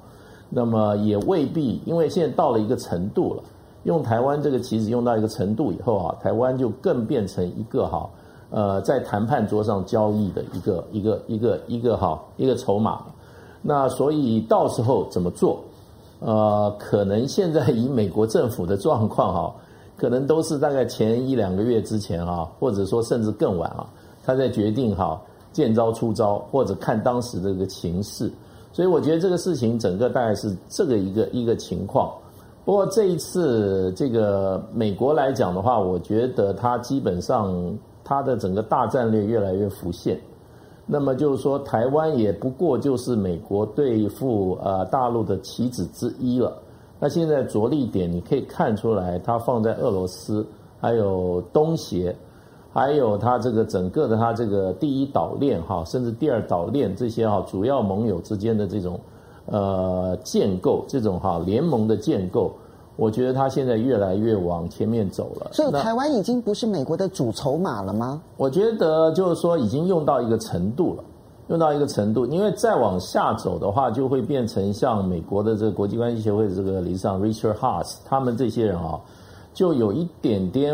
[0.56, 3.42] 那么也未必，因为现在到了一个程度了。
[3.86, 8.08] 用台湾这个棋子用到一个程度以后啊，台湾就更变成一个哈，
[8.50, 13.02] 呃，在谈判桌上交易的一个一个一个一个哈一个筹码。
[13.62, 15.60] 那所以到时候怎么做？
[16.20, 19.56] 呃，可能现在以美国政府的状况哈，
[19.98, 23.86] 可能都是大概前一两个月之前啊，或者说甚至更晚啊，
[24.24, 25.20] 他在决定哈
[25.52, 28.32] 见招出招，或者看当时这个情势。
[28.74, 32.12] 所以我觉得这个事情整个大概是这个一个一个情况。
[32.66, 37.54] 不过这一次，这个美国来讲的话，我觉得它基本上
[38.04, 40.20] 它的整个大战略越来越浮现。
[40.86, 46.58] 那么就是说，台湾也不过就是美国对付呃大陆的棋子之一了。
[47.00, 50.46] 那现在着力点你可以看出来，它放在俄罗斯，
[50.80, 52.16] 还有东协，
[52.74, 59.00] 还有它这个整个的它这个第一岛链哈，甚至第二岛链这些哈主要盟友之间的这种。
[59.46, 62.54] 呃，建构这种哈联盟的建构，
[62.96, 65.50] 我觉得他现在越来越往前面走了。
[65.52, 68.22] 所以台湾已经不是美国的主筹码了吗？
[68.38, 71.04] 我觉得就是说已经用到一个程度了，
[71.50, 78.98] 用到一个程度，因为再往下走的话，就会变成像美国的这个国际关系协会的这个理事长 Richard Haass 他们这些人啊，
[79.54, 80.74] 就有一点点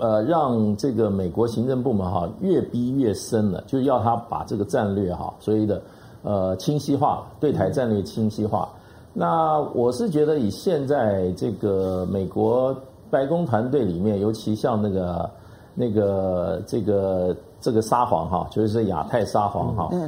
[0.00, 5.80] 呃，让这个美国行政部门哈越逼越深了，就要他把这个战略哈所谓的。
[6.22, 8.68] 呃，清晰化对台战略清晰化。
[9.14, 12.76] 那我是觉得，以现在这个美国
[13.08, 15.30] 白宫团队里面，尤其像那个
[15.74, 20.06] 那个这个这个沙皇哈，就是亚太沙皇哈，那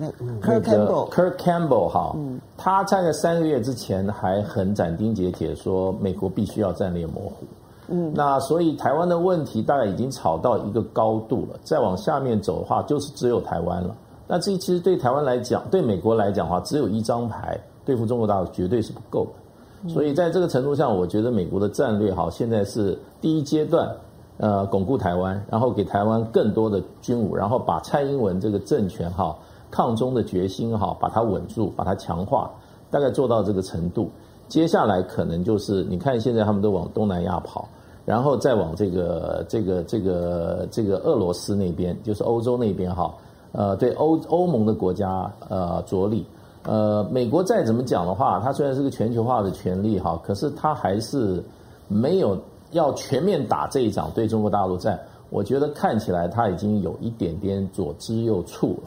[0.61, 2.15] 个 Kirk Campbell 哈，
[2.59, 7.47] 他在三个月之前还很斩钉截铁说，美国必须要战略模糊。
[7.95, 13.95] 嗯，那所以台湾的问题大概已经炒到一个高度了，再往下面走的话，就是只有台湾了。
[14.27, 19.91] 那这其实对台湾来讲，对美国来讲的话，只有一张牌对付中国大陆绝对是不够的。
[19.91, 23.95] 所以在这个程度上，我觉得美国的战略哈，现在是第一阶段，
[24.39, 29.37] 呃，巩固台湾，然后给台湾更多的军武，然后把蔡英文这个政权哈
[29.71, 32.51] 抗中的决心哈，把它稳住，把它强化，
[32.91, 34.09] 大概做到这个程度。
[34.49, 37.69] 接下来可能就是你看现在他们都往东南亚跑，
[38.05, 43.15] 然后再往这个这个这个这个俄罗斯那边，就是欧洲那边哈。
[43.53, 46.25] 呃，对欧欧盟的国家呃着力，
[46.65, 51.45] 呃，美国再怎么讲的话，它虽然是个全球化的权利哈，可是它还是
[51.87, 52.35] 没有
[52.71, 54.99] 要全面打这一场对中国大陆战。
[55.29, 58.85] 我觉得看起来它已经有一点点左支右绌了。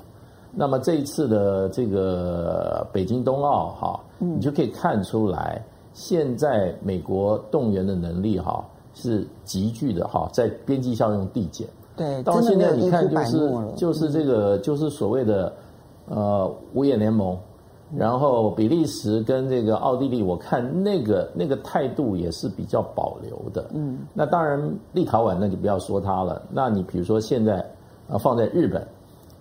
[0.52, 11.68] 那么这一次的这个北京冬奥哈，你就可以看出来，现在美国动员的能力哈是急剧的哈，在边际效用递减。
[11.96, 15.54] 对，到现在你看，就是就是这个就是所谓的
[16.08, 17.38] 呃五眼联盟，
[17.96, 23.70] 然后比利时跟这个奥地利，我看那个那个态度也是比较保留的。
[23.74, 24.60] 嗯，那当然
[24.92, 26.42] 立陶宛那就不要说它了。
[26.52, 27.66] 那你比如说现在
[28.10, 28.86] 啊放在日本，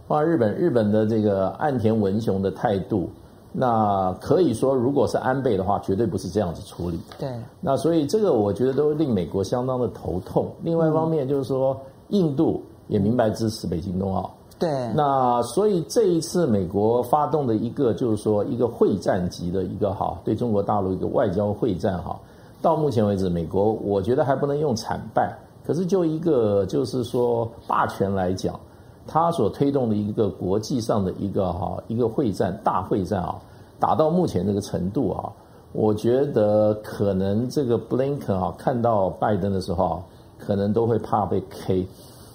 [0.07, 3.11] 放在日本日本的这个岸田文雄的态度，
[3.57, 7.01] 那可以说如果是安倍的话，绝对不是这样子处理。
[7.19, 10.49] 对，那所以这个我觉得都令美国相当的头痛。
[10.63, 11.75] 另外一方面就是说。
[12.09, 22.15] 印度也明白支持北京冬奥，对，那所以这一次美国发动的一个就是说一个会战级的一个哈对中国大陆一个外交会战哈，
[22.61, 25.35] 到目前为止，美国我觉得还不能用惨败，
[25.67, 28.61] 可是就一个就是说霸权来讲，
[29.07, 33.37] 他所推动的一个国际上的一个哈一个会战大会战啊，
[33.79, 35.33] 打到目前这个程度啊，
[35.73, 40.03] 我觉得可能这个布林肯啊看到拜登的时候啊。
[40.37, 41.87] 可能都会怕被 K，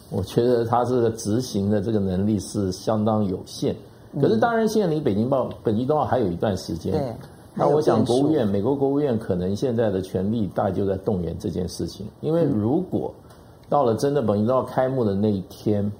[0.09, 3.75] 我觉得他这个执行的这个能力是相当有限。
[4.19, 6.91] 可是当然，现在离北京报、北京冬奥还有一段时间。
[6.93, 7.13] 对。
[7.53, 12.07] 那我想，国务院、美国国务院可能现在的权力大概就在动员这件事情。
[12.21, 13.13] 因为如果
[13.67, 15.91] 到了真的北京冬奥开幕的那一天，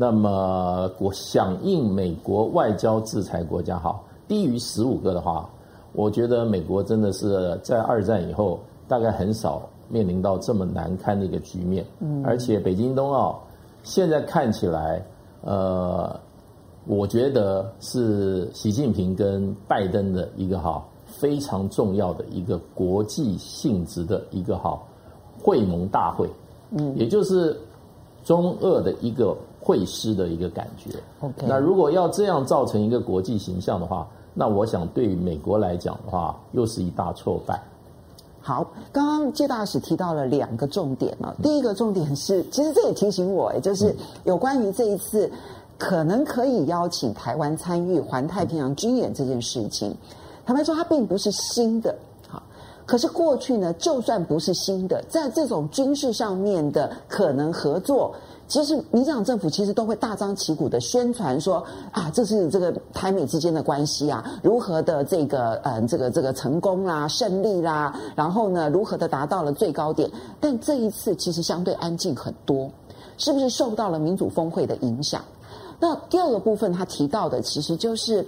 [0.00, 5.50] 那么我响应美国外交制裁国家哈低于十五个的话，
[5.92, 9.68] 我觉得美国真的是在二战以后大概很少。
[9.90, 11.82] 面临到这么难堪的一个局面。
[12.00, 13.42] 嗯，而且北京冬奥
[13.82, 15.02] 现在看起来，
[15.40, 16.14] 呃，
[16.84, 24.78] 我觉得是习近平跟拜登的一个哈非常重要的一个国际性质的一个哈
[25.42, 26.28] 会盟大会。
[26.72, 27.58] 嗯，也就是
[28.22, 29.34] 中俄的一个
[29.68, 30.98] 会师的一个感觉。
[31.20, 37.62] OK，那如果要这样造成一个国际形象的话，那我想对于美国来讲的话，又是一大挫败。
[38.40, 41.36] 好，刚刚介大使提到了两个重点啊。
[41.42, 45.30] 第一个重点是，其实这也提醒我，就是有关于这一次
[45.76, 49.94] 可能可以邀请台湾参与环太平洋军演这件事情。
[50.46, 51.94] 坦白说，它并不是新的。
[52.86, 58.14] 可是过去呢，就算不是新的，在这种军事上面的可能合作，
[58.48, 70.10] 其实民进党政府其实都会大张旗鼓的宣传说啊，这是这个台美之间的关系啊，如何的这个嗯，这个这个成功啦、胜利啦，然后呢，如何的达到了最高点。
[70.40, 72.70] 但这一次其实相对安静很多，
[73.18, 75.22] 是不是受到了民主峰会的影响？
[75.78, 78.26] 那第二个部分，他提到的其实就是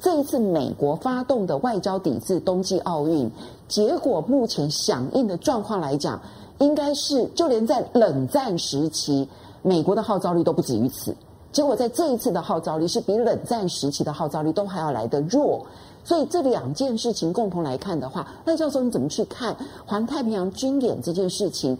[0.00, 3.30] 这一次美国发动的外交抵制冬季奥运，
[3.68, 6.20] 结果目前响应的状况来讲，
[6.58, 9.26] 应该是就连在冷战时期，
[9.62, 11.14] 美国的号召力都不止于此。
[11.52, 15.64] 结果在这一次的号召力是比冷战时期的号召力都还要来得弱。
[16.04, 21.76] 所以这两件事情共同来看的话，赖教授你怎么去看环太平洋军演这件事情？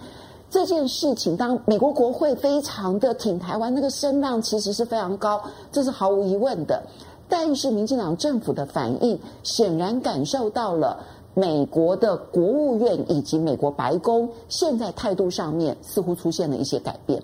[0.50, 5.40] 这件事情，当美国国会非常的挺台湾，那个声浪其实是非常高，
[5.70, 6.82] 这是毫无疑问的。
[7.28, 10.98] 但是，民进党政府的反应显然感受到了
[11.34, 17.22] 美国的国务院以及美国白宫现在态度上面似乎出现了一些改变。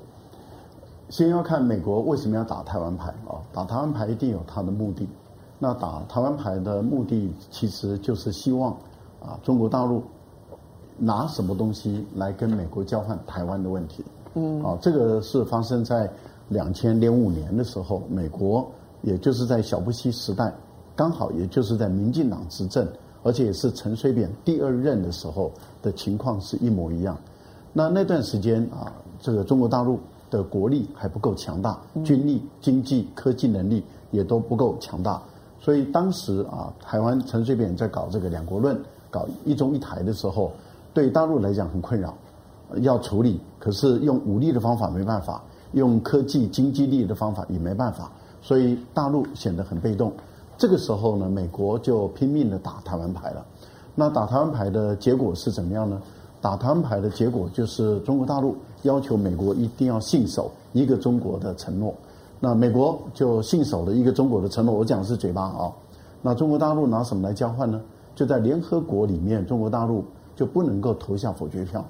[1.09, 3.41] 先要看美国为什么要打台湾牌啊？
[3.53, 5.09] 打台湾牌一定有它的目的。
[5.59, 8.73] 那打台湾牌的目的，其实就是希望
[9.21, 10.03] 啊，中国大陆。
[10.99, 14.03] 拿什么东西来跟美国交换台湾的问题？
[14.33, 16.11] 嗯，啊，这个是发生在
[16.49, 18.67] 两千零五年的时候，美国
[19.03, 20.51] 也就是在小布希时代，
[20.95, 22.89] 刚好也就是在民进党执政，
[23.23, 27.15] 而且也是陈水扁第二任的时候的情况是一模一样。
[27.75, 28.91] 那那段时间啊，
[29.21, 35.23] 这个中国大陆的国力还不够强大，军力、经济、科技能力也都不够强大，
[35.61, 40.53] 所以当时啊，台湾陈水扁在搞这个两国论、搞一中一台的时候。
[40.95, 42.15] 对大陆来讲很困扰，
[42.77, 48.11] 要处理，可是用武力的方法没办法，用科技经济力的方法也没办法，
[48.41, 50.11] 所以大陆显得很被动。
[50.57, 53.45] 这个时候呢，美国就拼命的打台湾牌了。
[53.95, 56.01] 那打台湾牌的结果是怎么样呢？
[56.41, 61.95] 打台湾牌的结果就是中国大陆要求美国一定要信守一个中国的承诺。
[62.41, 64.75] 那美国就信守了一个中国的承诺。
[64.75, 65.71] 我讲的是嘴巴啊。
[66.23, 67.81] 那中国大陆拿什么来交换呢？
[68.15, 70.03] 就在联合国里面，中国大陆。
[70.37, 71.83] 就不能够投下否决票，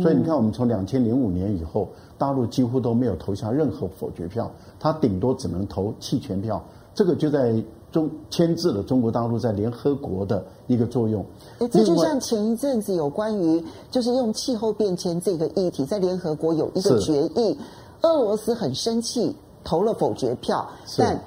[0.00, 1.88] 所以你看，我们从两千零五年以后，
[2.18, 6.60] 大陆几乎都没有投下任何否决票，它顶多只能投弃权票。
[6.96, 7.62] 这个就在
[7.92, 11.24] 中牵制了中国大陆在联合国的一个作用。
[11.60, 17.56] 哎，这就像前一阵子有关于就是用气候变迁这个议题，在联合国有一个决议，
[18.00, 21.22] 俄罗斯很生气，投了否决票，但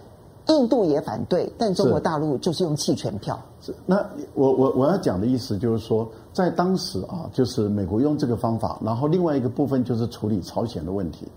[0.47, 3.39] 印度也反对，但中国大陆就是用弃权票。
[3.85, 3.97] 那
[4.33, 11.27] 我我我要讲的意思就是说，在当时啊，就是美国用这个方法，然后另外一个部分就是处理朝鲜的问题。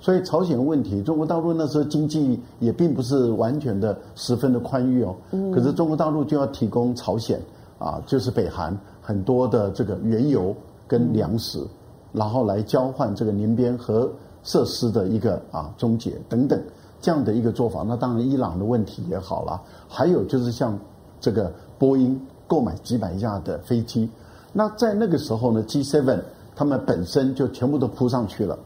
[0.00, 5.14] 所以朝鲜问题，中国大陆那时候经济也并不是完全的十分的宽裕哦。
[5.32, 7.40] 嗯可是中国大陆就要提供朝鲜
[7.78, 10.54] 啊，就是北韩很多的这个原油
[10.88, 11.64] 跟粮食，
[12.12, 14.10] 然后来交换这个宁边核
[14.42, 16.60] 设施的一个啊终结等等
[17.00, 17.84] 这样的一个做法。
[17.86, 20.78] 那当然，伊朗的问题也好了，还有就是像
[21.20, 21.52] 这个。
[21.80, 24.06] 波音购买几百架的飞机，
[24.52, 26.20] 那在那个时候呢，G7
[26.54, 28.58] 他们本身就全部都扑上去了，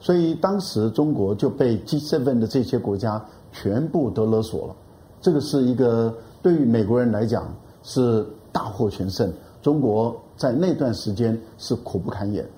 [0.00, 4.74] 所以当时中国就被 G7 的这些国家全部都勒索了。
[5.20, 12.48] 这个是一个对于美国人来讲是大获全胜，中国在那段时间是苦不堪言。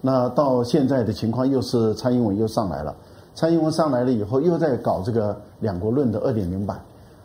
[0.00, 2.94] 那到现在的情况又是蔡英文又上来了，
[3.34, 6.80] 蔡英文上来了以后又在搞这个两国论的二点零版，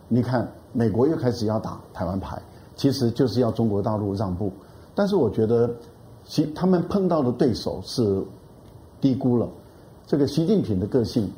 [0.07, 0.47] 你看。
[0.75, 2.41] 美国又开始要打台湾牌，
[2.75, 4.51] 其实就是要中国大陆让步。
[4.95, 5.69] 但是我觉得，
[6.25, 8.23] 其他们碰到的对手是
[9.03, 9.49] 低估了
[10.07, 11.29] 这个习近平的个性，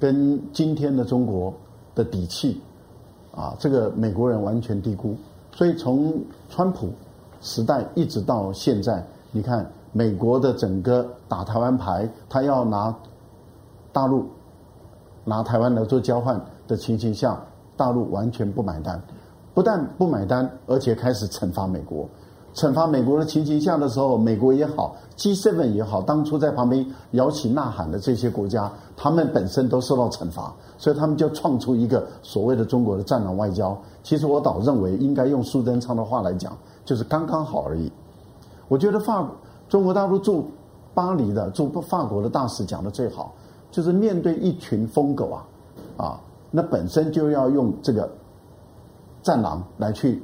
[0.00, 1.52] 跟今天的中国
[1.94, 2.58] 的底气
[3.34, 5.14] 啊，这个美国人完全低估。
[5.54, 6.88] 所以从川普
[7.42, 12.96] 时代一直到现在，你看美国的整个打台湾牌，他要拿
[13.92, 14.26] 大陆
[15.22, 17.38] 拿台湾来做交换的情形下。
[17.76, 19.02] 大陆完全不买单，
[19.52, 22.08] 不但不买单，而且开始惩罚美国。
[22.54, 33.74] 惩罚美国的情形下的时候，美国也好，G7 也好，当初在旁边摇旗呐喊的这些国家，他们本身都受到惩罚，所以他们就创出一个所谓的中国的战狼外交。
[34.02, 37.90] 其实我倒认为，应该用苏贞昌的话来讲，就是刚刚好而已。
[38.68, 39.26] 我觉得法
[39.68, 40.44] 中国大陆驻
[40.92, 43.32] 巴黎的驻法国的大使讲的最好，
[43.70, 45.46] 就是面对一群疯狗啊，
[45.96, 48.10] 啊，那本身就要用这个
[49.22, 50.22] 战狼来去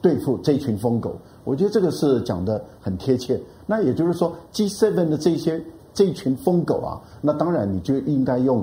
[0.00, 1.14] 对付这群疯狗。
[1.48, 3.40] 我觉得这个是讲得很贴切。
[3.64, 5.58] 那也就是说，G7 的这些
[5.94, 8.62] 这一群疯狗啊，那当然你就应该用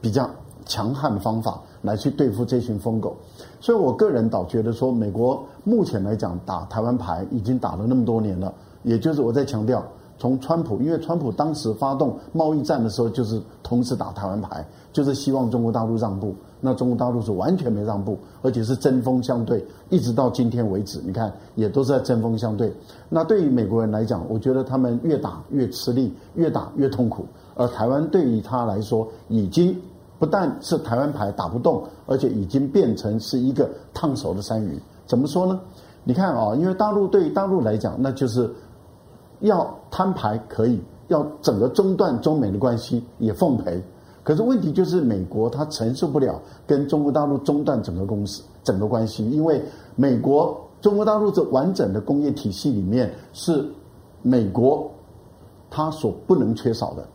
[0.00, 0.30] 比较
[0.64, 3.14] 强悍的方法来去对付这群疯狗。
[3.60, 8.54] 所以我个人倒觉得说，美国目前来讲打台湾牌已经打了那么多年了，
[8.84, 9.84] 也就是我在强调。
[10.16, 16.34] 从川普，因为川普当时发动贸易战的时候，就是同时打台湾牌，就是希望中国大陆让步。
[16.64, 22.72] 那中国大陆是完全没让步，而且是针锋相对，一直到今天为止，你看也都是在针锋相对。
[23.10, 27.26] 那对于美国人来讲，我觉得他们越打越吃力，越打越痛苦。
[27.54, 29.78] 而台湾对于他来说，已经
[30.18, 34.80] 不但是台湾牌打不动，而且已经变成是一个烫手的山芋。
[35.06, 35.60] 怎么说呢？
[36.02, 38.50] 你看啊，因为大陆对于大陆来讲，那就是。
[39.40, 43.82] 要摊牌可以，要整个中断中美的关系也奉陪。
[44.24, 49.62] 可是问题就是美国它承受不了跟中国大陆中断整个公司整个关系，因为
[49.94, 53.64] 美国中国大陆这完整的工业体系里面是
[54.22, 54.90] 美国
[55.70, 57.06] 它所不能缺少的。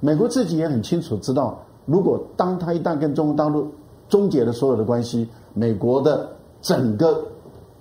[0.00, 3.70] 美国自己也很清楚知道，如果当他一旦跟中国大陆
[4.08, 6.28] 终结了所有的关系，美国的
[6.60, 7.24] 整个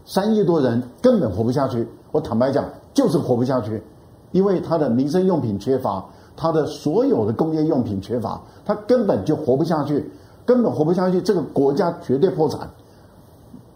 [0.05, 1.85] 三亿多人根本活不下去。
[2.13, 2.63] 我坦白讲。
[2.95, 3.83] 就是活不下去，
[4.31, 6.01] 因为它的民生用品缺乏，
[6.37, 10.11] 他的所有的工业用品缺乏，他根本就活不下去，
[10.45, 11.21] 根本活不下去。
[11.21, 12.69] 这个国家绝对破产，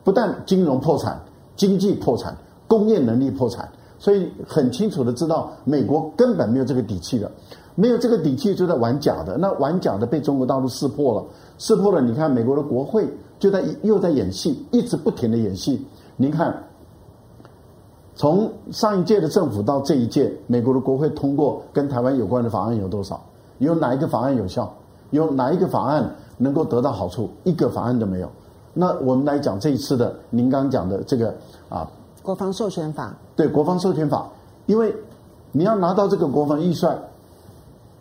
[0.04, 1.20] 不但金融破产、
[1.56, 2.36] 经济破产、
[2.68, 7.32] 工业能力破产，所以很清楚的知道，美国根本没有这个底气的，
[7.76, 9.38] 没有这个底气就在玩假的。
[9.38, 11.26] 那玩假的被中国大陆识破了，
[11.58, 12.02] 识破了。
[12.02, 13.08] 你看，美国的国会
[13.40, 15.86] 就在又在演戏，一直不停的演戏。
[16.18, 16.64] 您看。
[18.20, 23.18] 从上一届的政府到这一届，美国的国会通过跟台湾有关的法案有多少？
[23.60, 24.70] 有哪一个法案有效？
[25.12, 27.30] 有哪一个法案能够得到好处？
[27.46, 28.30] 一个法案都没有。
[28.74, 31.34] 那我们来讲这一次的，您刚讲的这个
[31.70, 31.90] 啊，
[32.22, 33.16] 国防授权法。
[33.38, 34.30] 对，国防授权法，
[34.66, 34.94] 因为
[35.54, 37.00] 你要拿到这个国防预算，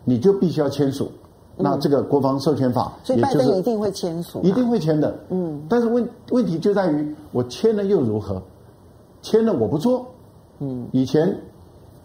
[0.03, 1.09] 你就必须要签署。
[1.55, 5.17] 那这个国防授权法，所以拜登一定会签署，一定会签的。
[5.29, 8.41] 嗯，但是问问题就在于，我签了又如何？
[9.21, 10.05] 签了我不做，
[10.59, 11.37] 嗯，以前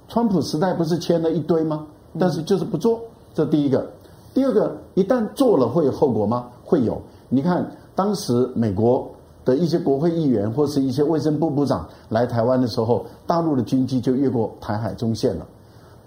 [0.09, 1.87] 川普时代不是签了一堆吗？
[2.19, 3.01] 但是就是不做，
[3.33, 3.85] 这第一个。
[4.33, 6.49] 第二个，一旦做了会有后果吗？
[6.65, 7.01] 会有。
[7.29, 9.09] 你看当时美国
[9.45, 15.47] 的一些国会议员或是一些卫生部部长来台湾的时候，大陆的军机就越过台海中线了。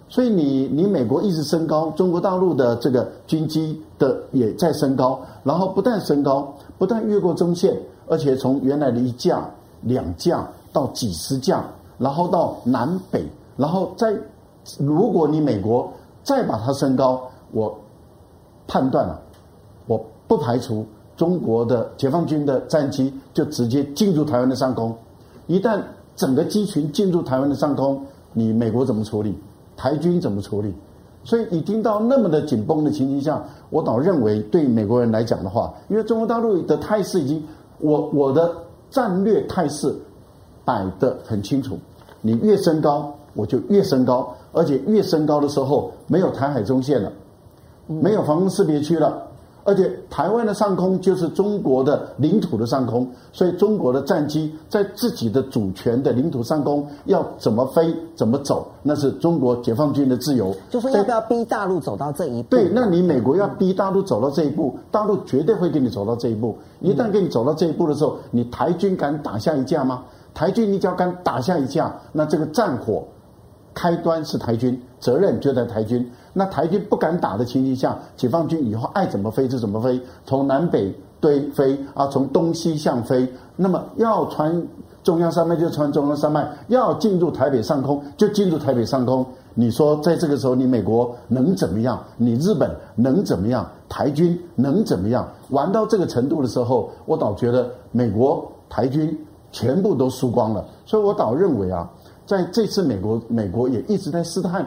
[0.09, 7.77] 所以你你美国一直升高，中国大陆的这个军机的也在升高，然后不但升高，不但越过中线，
[8.07, 9.49] 而且从原来的一架、
[9.81, 10.47] 两架。
[10.77, 11.63] 到几十架，
[11.97, 13.25] 然后到南北，
[13.55, 14.15] 然后再，
[14.77, 17.19] 如果你美国再把它升高，
[17.51, 17.75] 我
[18.67, 19.19] 判断了，
[19.87, 24.95] 我不排除中国的解放军的战机就直接进入台湾的上空。
[25.47, 25.81] 一旦
[26.15, 27.99] 整个机群进入台湾的上空，
[28.31, 29.35] 你美国怎么处理？
[29.75, 30.71] 台军怎么处理？
[31.23, 37.43] 所以已经到那么的紧绷的情形下，我倒认为对美国人来讲的话，因为中国大陆的态势已经，
[37.79, 38.55] 我我的
[38.91, 39.91] 战略态势。
[40.67, 41.79] 摆得很清楚，
[42.19, 47.09] 你越升高，我就越升高，而且越升高的时候，没有台海中线了，
[47.87, 49.23] 没有防空识别区了，
[49.63, 60.53] 而且台湾的上空就是中国的领土的上空，所以中国的战机在自己的主权的领土上空要怎么飞怎么走，那是中国解放军的自由。
[60.69, 62.49] 就说要不要逼大陆走到这一步？
[62.49, 66.57] 对，那你美国要逼大陆走到这一步，大陆绝对会跟你走到这一步。
[66.81, 70.03] 一旦跟你走到这一步的时候，你台军敢打下一架吗？
[70.37, 73.03] 台军你只要敢打下一架，那这个战火
[73.73, 76.07] 开端是台军，责任就在台军。
[76.31, 83.27] 那台军不敢打的情形下，解放军以后爱怎么飞就怎么飞，从南北对飞啊，从东西向飞。
[83.55, 84.63] 那么要穿
[85.01, 89.25] 中央山脉就穿中央山脉，要进入台北上空就进入台北上空。
[89.55, 91.99] 你说在这个时候，你美国能怎么样？
[92.15, 93.67] 你日本能怎么样？
[93.89, 95.27] 台军能怎么样？
[95.49, 99.17] 玩到这个程度的时候，我倒觉得美国台军。
[99.57, 101.89] 全部都输光了，所以我倒认为啊，
[102.27, 104.63] 在这次美国，美国也一直在试探，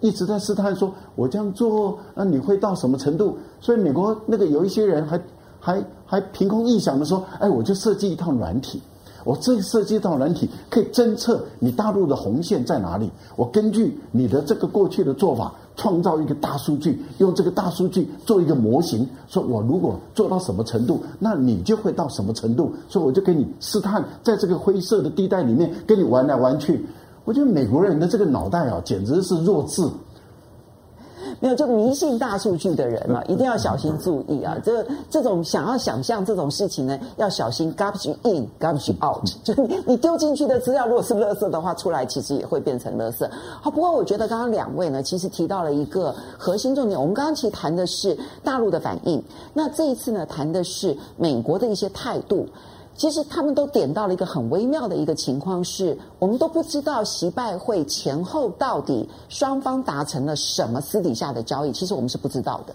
[0.00, 3.38] 一直在试探说，我这样做，那你会到什么程度？
[3.58, 5.18] 所以美国那个有一些人还
[5.58, 8.82] 还还凭空臆想的说，哎，我就设计一套软体，
[9.24, 13.10] 我这设计一套软体可以侦测你大陆的红线在哪里。
[13.36, 22.72] 我根据你的这个过去的做法，创造一个大数据，用这个大数据做一个模型，说我如果做到什么程度，那你就会到什么程度。
[22.88, 26.84] 所以我就给你试探，在这个灰色的地带里面跟你玩来玩去。
[27.24, 29.82] 我觉得美国人的这个脑袋啊，简直是弱智。
[31.44, 34.56] 没有，就迷信大数据的人嘛，一定要小心注意啊！
[34.64, 39.22] 这这种想要想象这种事情呢，要小心 garbage in, garbage out。
[39.44, 39.52] 就
[39.84, 43.28] 你丢进去的资料，如果是垃圾的话，出来其实也会变成垃圾。
[43.60, 46.98] 好，不过我觉得刚刚两位呢，其实提到了一个核心重点。
[46.98, 49.22] 我们刚刚其实谈的是大陆的反应，
[49.52, 52.48] 那这一次呢，谈的是美国的一些态度。
[52.96, 62.74] 其实他们都点到了一个很微妙的一个情况是，我们都不知道习拜会前后到底双方达成了什么私底下的交易，其实我们是不知道的。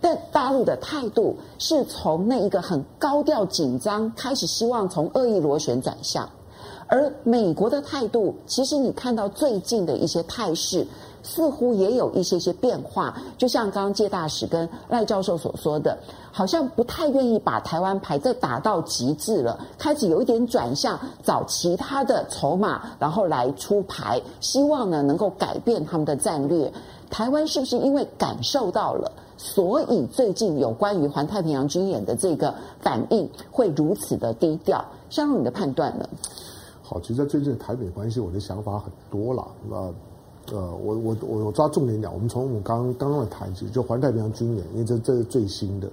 [0.00, 6.28] 但大陆的态度是从那一个很高调紧张开始，希望从恶意螺旋转向，
[6.86, 10.86] 而美国的态度，其实你看到最近的一些态势。
[11.26, 15.98] 似乎也有一些些变化，就像刚刚介大使跟赖教授所说的，
[16.30, 26.72] 好像不太愿意把台湾牌再打到极致了，开始有一点转向，找其他的筹码，然后来出牌，希望呢能够改变他们的战略。
[27.10, 34.84] 台湾是不是因为感受到了，所以最近有关于环太平洋军演的这个反应会如此的低调？
[35.10, 36.08] 相信你的判断呢？
[36.82, 39.92] 好，其实在最近的台美关系，我的想法很多了，那。
[40.52, 45.90] 呃，我我我我抓重点讲，我们从我们刚刚刚的谈起，就环太平洋军演，因为这这是最新的。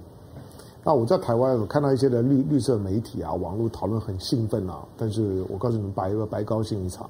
[0.84, 7.08] 那我在台湾，我看到一些的绿绿色媒体啊，网络讨论很兴奋啊，但是我告诉你们，白白高兴一场。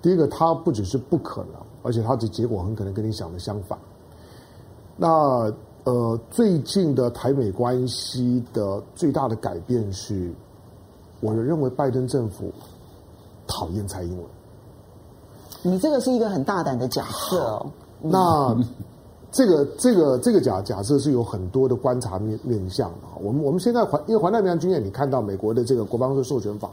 [0.00, 3.78] 第一个，它不只是不可能，而且它的结果很可能跟你想的相反。
[4.96, 5.52] 那
[5.84, 10.32] 呃，最近的台美关系的最大的改变是，
[11.20, 12.50] 我认为拜登政府
[13.46, 14.26] 讨厌蔡英文。
[15.66, 17.66] 你这个是一个很大胆的假设哦。
[18.00, 18.56] 那
[19.32, 23.08] 这个这个这个假假设是有很多的观察面面向的。
[23.20, 26.70] 我们我们现在环因为环太平洋军演，你看到美国的这个国防授权法，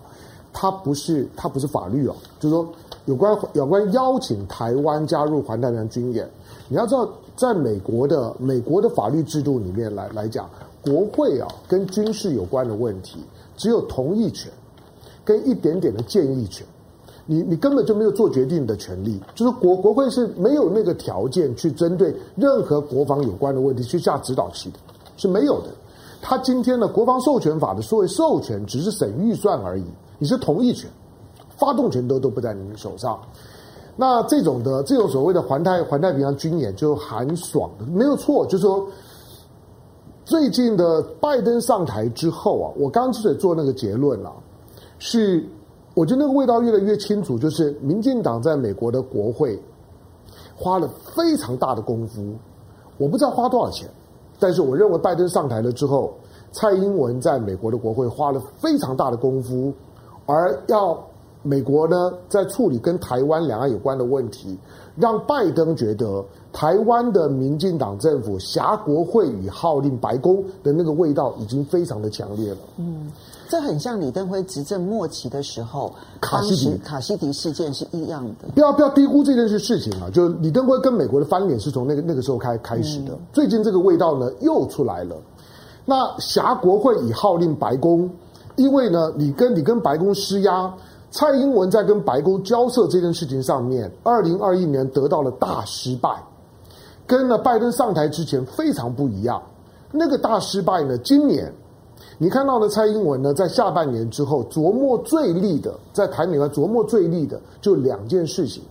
[0.54, 2.68] 它不是它不是法律哦，就是说
[3.06, 6.30] 有关有关邀请台湾加入环太平洋军演。
[6.70, 10.50] 你要知道，在美国的美国的法律制度里面来来讲，
[10.82, 13.20] 国会啊跟军事有关的问题，
[13.58, 14.52] 只有同意权
[15.26, 16.66] 跟一点点的建议权。
[17.26, 24.80] 你你根本就没有做决定的权利，就是国国会是没有那个条件去针对任何国防有关的问题去下指导棋的，
[25.16, 25.70] 是没有的。
[26.22, 29.86] 他今天的国防授权法的所谓授权只是审预算而已，
[30.20, 30.90] 你是同意权，
[31.58, 33.18] 发动权都都不在你手上。
[33.96, 38.86] 那这种的这种所谓的环太环太平洋军演就很爽的，没有错，就是说
[40.26, 44.34] 最近的拜登上台之后啊，我刚刚之所以做那个结论了，
[45.00, 45.42] 是。
[45.94, 49.60] 我觉得那个味道越来越清楚，就是民进党在美国的国会
[50.56, 52.34] 花了非常大的功夫，
[52.98, 53.88] 我不知道花多少钱，
[54.40, 56.14] 但是我认为拜登上台了之后，
[56.52, 59.72] 蔡英文在美国的国会花了非常大的功夫，
[60.26, 60.98] 而要
[61.44, 64.58] 美国呢在处理跟台湾两岸有关的问题，
[64.96, 72.58] 让拜登觉得台湾的民进党政府挟国会与号令白宫的那个味道已经非常的强烈了。
[72.78, 73.12] 嗯。
[73.54, 78.48] 这很像李登辉执政末期的时候，卡西迪卡西迪事件是一样的。
[78.56, 80.10] 不要不要低估这件事事情啊！
[80.12, 83.14] 就李登辉跟美国的翻脸是从那个那个时候开开始的。
[83.14, 85.16] 嗯、最近这个味道呢又出来了。
[85.86, 88.10] 那挟国会已号令白宫，
[88.56, 90.74] 因为呢你跟你跟白宫施压，
[91.12, 96.10] 蔡英文在跟白宫交涉这件事情上面，二零二一年得到了大失败，
[97.06, 99.40] 跟呢拜登上台之前非常不一样。
[99.92, 101.54] 那个大失败呢，今年。
[102.20, 108.64] 你看到的蔡英文呢，在下半年之后琢磨最利的，在台美关琢磨最利的就两件事情，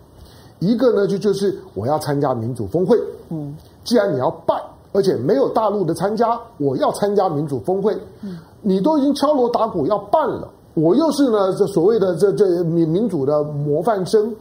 [0.60, 2.96] 一个呢就就是我要参加民主峰会，
[3.30, 4.56] 嗯，既然你要办，
[4.92, 14.34] 而且没有大陆的参加，我要参加民主峰会，嗯，你都已经敲锣打鼓要办了，我又是呢这所谓的这这民民主的模范生，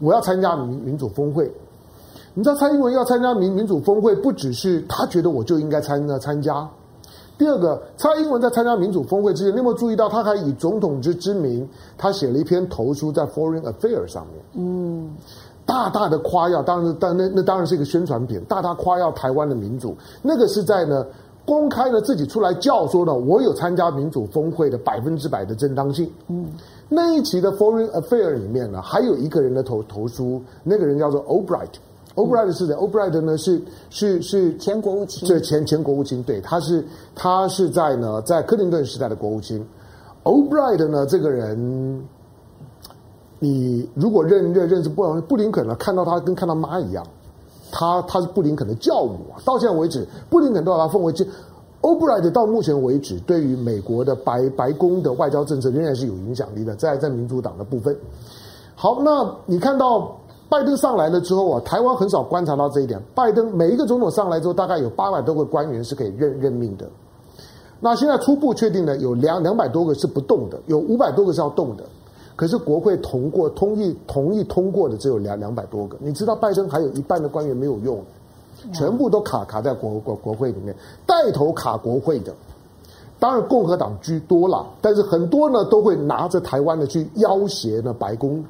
[0.00, 1.52] 我要参加民民主峰会，
[2.32, 6.66] 你知道蔡英文要参加民民主峰会，不只是他觉得我就应该参呢参加。
[7.38, 11.68] 第二个，蔡英文在参加民主峰会之前，你有没有注意到，他还以总统之之名，
[11.98, 15.14] 他写了一篇投书在 Foreign Affairs 上面，嗯，
[15.66, 19.94] 大大的夸耀，当然，但那那当然是一个宣传品，大大夸耀台湾的民主。
[20.22, 21.04] 那个是在呢
[21.44, 26.10] 公开的自己出来叫说呢，我有参加民主峰会的百分之百的正当性。
[26.28, 26.46] 嗯，
[26.88, 31.74] 那一期的 Foreign Affairs 里面呢，还有一个人的投投书，那个人叫做 Obright。
[32.16, 36.82] Albright 是的，Albright 呢是是是前国务卿，对前前国务卿，对，他是
[37.14, 39.62] 他是在呢在克林顿时代的国务卿
[40.24, 42.02] ，Albright 呢，这个人，
[43.38, 47.06] 你如果认认认识布布林肯呢，看到他跟看到妈一样，
[47.70, 49.36] 他他是布林肯的教母啊。
[49.44, 51.22] 到现在为止，布林肯都把他奉为这。
[51.82, 57.94] Albright 到目前为止，对于美国的白白宫的外交政策仍然是有影响力的，在在民主党的部分。
[58.74, 63.02] 好，那你看到拜登上来了之后啊，台湾很少观察到这一点。
[63.14, 66.86] 拜登每一个总统上来之后，大概有八百多个官员是可以任任命的。
[67.80, 71.84] 那现在初步确定呢有两两百多个是不动的，有五百多个是要动的。
[72.36, 75.96] 可是国会通过同意同意通过的只有两两百多个。
[76.00, 77.98] 你知道拜登还有一半的官员没有用。
[78.72, 80.74] 全部都卡卡在国国国会里面，
[81.06, 82.32] 带头卡国会的，
[83.20, 88.42] 当然共和党居多了，但是很多呢都会拿着台湾的去要挟呢白宫。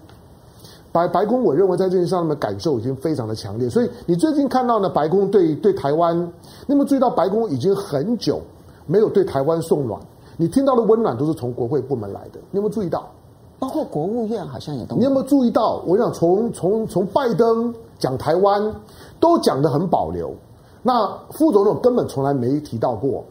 [0.96, 6.18] 白白宫，我认为在这件事上的感受已经非常的强烈，所以你最近看到呢，白宫对对台湾，
[6.66, 8.40] 你有没有注意到白宫已经很久
[8.86, 10.00] 没有对台湾送暖？
[10.38, 13.06] 你听到的温暖都是从国会部门来的，你有没有注意到？
[13.58, 14.96] 包括国务院好像也都。
[14.96, 15.82] 你有没有注意到？
[15.86, 18.74] 我想从从从拜登讲台湾。
[19.18, 20.30] 都讲得很保留，
[20.82, 23.24] 那副总统根本从来没提到过。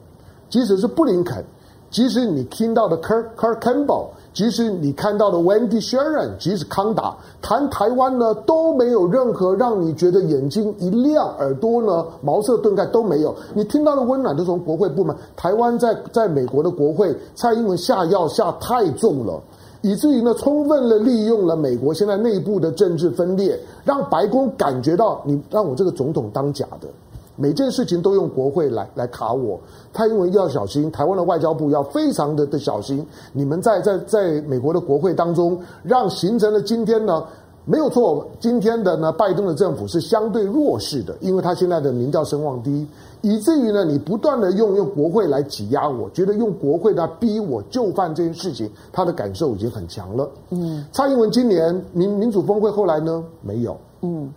[0.50, 1.46] 即使是布林肯，
[1.92, 13.34] 即使你听到的 Kurt Campbell，即使你看到的 Wendy Sherman，即使康达谈台湾呢，都没有任何让你觉得眼睛一亮、耳朵呢茅塞顿开都没有。
[13.54, 15.16] 你听到的温暖都从国会部门。
[15.38, 19.42] 台湾在 在美国的国会，蔡英文下药下太重了。
[19.82, 26.90] 以至于呢，充分的利用了美国现在内部的政治分裂，让白宫感觉到你让我这个总统当假的，
[27.36, 29.60] 每件事情都用国会来来卡我。
[29.94, 33.06] 蔡英文要小心，台湾的外交部要非常的的小心。
[33.34, 37.26] 你们在在在美国的国会当中，让形成了今天呢。
[37.68, 42.86] 没有错，今天的呢，拜登的政府是相对弱势的，因为他现在的民调声望低，
[43.22, 50.30] 以至于呢，你不断的用用国会来挤压我，觉得用国会来逼我就范这件事情，他的感受已经很强了。
[50.52, 53.76] 嗯，蔡英文今年民民主峰会后来呢，没有。
[54.02, 54.32] 嗯，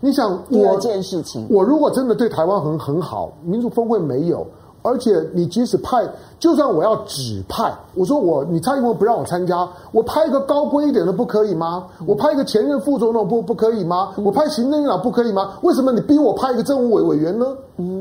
[0.00, 4.46] 你想我第二件事情，我如果真的对台湾很很好，民主峰会没有。
[4.80, 11.84] 而且你即使派，就算我要指派，我说我你蔡英文不让我参加，我派一个高贵一点的不可以吗？
[12.06, 14.12] 我派一个前任副总统不不可以吗？
[14.16, 15.54] 我派行政院长不可以吗？
[15.62, 17.46] 为什么你逼我派一个政务委委员呢？
[17.76, 17.97] 嗯。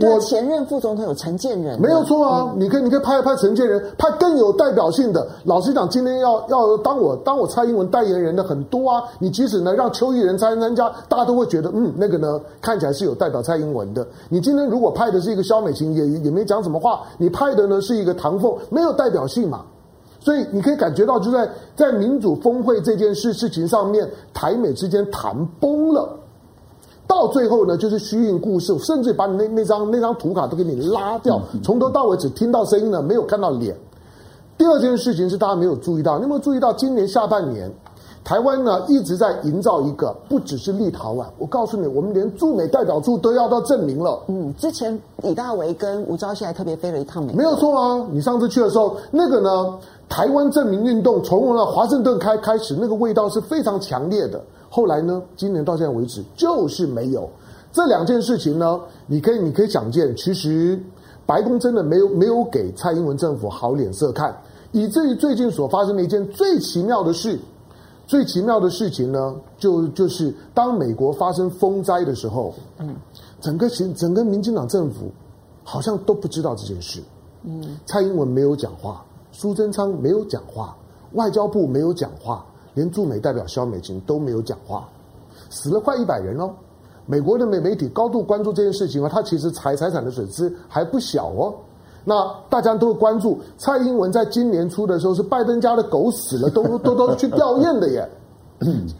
[0.00, 2.52] 我前任副总统有陈建仁，没有错啊！
[2.52, 5.26] 嗯、你可以，你可以拍一拍陈建仁，拍更有代表性的。
[5.44, 9.04] 老实讲，今天要要当我当我蔡英文代言人的很多啊！
[9.18, 14.04] 你即使呢让邱毅人参参加，大家都会觉得嗯，那个呢看起来是有代表蔡英文的。
[14.28, 17.02] 你今天如果派的是一个肖美琴，也也没讲什么话。
[17.16, 19.62] 你派的呢是一个唐凤，没有代表性嘛。
[20.18, 26.08] 所以你可以感觉到，就在在民主峰会这件事事情上面，台美之间谈崩了。
[27.06, 33.76] 到最后呢，就是虚应故事，甚至把你那那张那张图卡都给你拉掉，从头到尾只听到声音呢，没有看到脸。
[34.56, 37.70] 第二件事情是大家没有注意到，你有没有注意到今年下半年，
[38.22, 44.18] 台湾呢一直在营造一个不只是立陶宛，我告诉你，我们连驻美代表处都要到证明了。
[44.28, 48.06] 嗯，之前李大为跟吴钊燮还特别飞了一趟美国，没有错啊。
[48.10, 49.78] 你上次去的时候，那个呢，
[50.08, 54.40] 台湾证明运动从了华盛顿开开始，那个味道是非常强烈的。
[54.74, 55.22] 后来呢？
[55.36, 57.30] 今年到现在为止，就是没有
[57.72, 58.80] 这两件事情呢。
[59.06, 60.76] 你可以，你可以想见，其实
[61.24, 64.36] 白宫真的没有没有给蔡英文政府好脸色看，
[64.72, 67.38] 以至于最近所发生的一件最奇妙的事，
[68.04, 72.96] 最奇妙的事情呢，就就是当美国发生风灾的时候，嗯，
[73.40, 75.08] 整个行整个民进党政府
[75.62, 77.00] 好像都不知道这件事，
[77.44, 80.76] 嗯，蔡英文没有讲话，苏贞昌没有讲话，
[81.12, 82.44] 外交部没有讲话。
[82.74, 84.88] 连驻美代表肖美琴都没有讲话，
[85.48, 86.50] 死了快一百人哦。
[87.06, 91.54] 美国的媒媒体高度关注这件事情啊，他其实财财产的损失还不小哦。
[92.04, 92.14] 那
[92.48, 98.08] 大家都会关注蔡英文在今年初的时候是拜登家的狗死了，都 都都去吊唁的耶。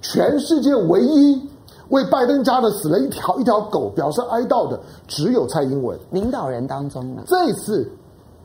[0.03, 1.41] 全世界唯一
[1.89, 5.99] 为拜登家的死了一条一条狗表示哀悼的，只有蔡英文。
[6.11, 7.91] 领导人当中呢，这一次，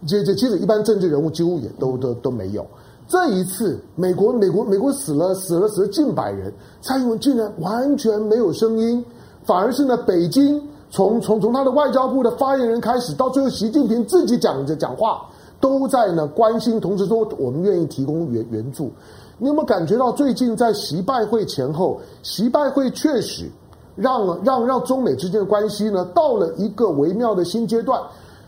[0.08, 2.66] 这这其实一般政治人物几乎也都都都没有。
[3.10, 9.04] 这一次，美国美国美国死了死了死了近百人，蔡英文竟然完全没有声音，
[9.44, 15.26] 反而是呢，北京从从从他的外交部的发言人开始，到最后习近平自己讲着讲话，
[15.60, 18.92] 都在呢关心，同时说我们愿意提供援援助。
[19.40, 23.50] 你有没有感觉到最近在习拜会前后，习拜会确实
[23.96, 28.00] 让让让中美之间的关系呢到了一个微妙的新阶段？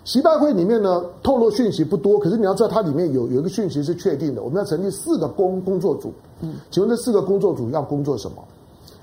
[0.04, 6.12] 习拜会里面呢，透露讯息不多，可是你要知道，它里面有有一个讯息是确定的，我们要成立四个工工作组。
[6.42, 8.38] 嗯，请问这四个工作组要工作什么？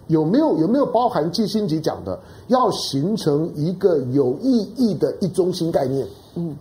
[0.08, 2.18] 有没有有没有包含季新吉讲的，
[2.48, 6.06] 要形成一个有意义的一中心概念？
[6.34, 6.56] 嗯，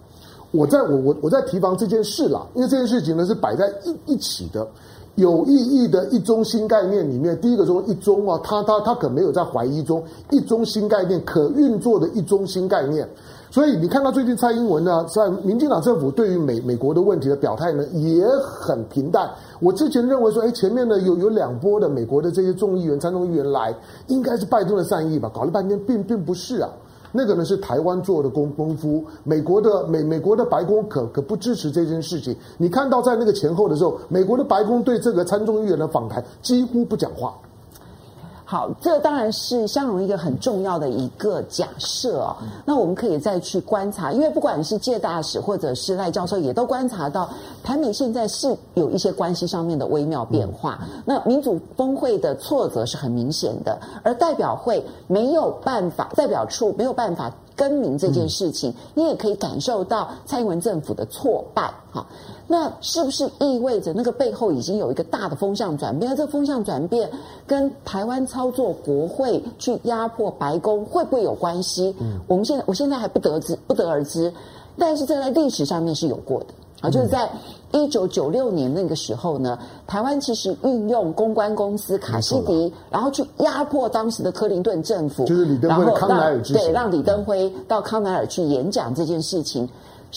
[0.52, 4.68] 我在我我我在提防这件事啦，因为这件事情呢是摆在一一起的。
[5.16, 13.10] 有意义的一中心概念里面，第一个说一中啊，他他他可没有在怀疑中一中心概念可运作的一中心概念，
[13.50, 19.30] 所以你看到最近蔡英文呢，在民进党政府对于美美国的问题的表态呢也很平淡。
[19.60, 23.74] 我之前认为说，哎，前面呢有有两波的美国的这些众议员、参众议员来，
[24.08, 25.32] 应该是拜登的善意吧？
[25.34, 26.70] 搞了半天并并不是啊。
[27.14, 32.36] 那个呢是台湾做的功功夫，美国的美美国的白宫可可不支持这件事情。
[32.58, 37.34] 你看到在那个前后的时候，美国的白宫对这个参众议员的访谈几乎不讲话。
[38.50, 42.34] 好，这当然是相容一个很重要的一个假设哦。
[42.64, 47.30] 那我们可以再去观察，因为不管是介大使或者是赖教授，也都观察到
[47.62, 50.80] 台美现在是有一些关系上面的微妙变化。
[51.04, 57.30] 那民主峰会的挫折是很明显的，而代表会没有办法，代表处没有办法。
[57.58, 62.06] 更名这件事情，你也可以感受到蔡英文政府的挫败，哈，
[62.48, 66.10] 那是不是意味着那个背后已经有一个大的风向转变？
[66.10, 67.10] 而这个风向转变
[67.46, 71.94] 跟台湾操作国会去压迫白宫会不会有关系？
[72.00, 74.34] 嗯，我们现在我现在还不得知，不得而知，
[74.78, 76.46] 但是这在历史上面是有过的。
[76.80, 77.28] 啊，就是在
[77.72, 89.68] 一九九六年那个时候呢，台湾其实运用公关公司卡西迪，然后去压迫当时的克林顿政府，就是李登辉康乃尔对，让李登辉到康乃尔去演讲这件事情。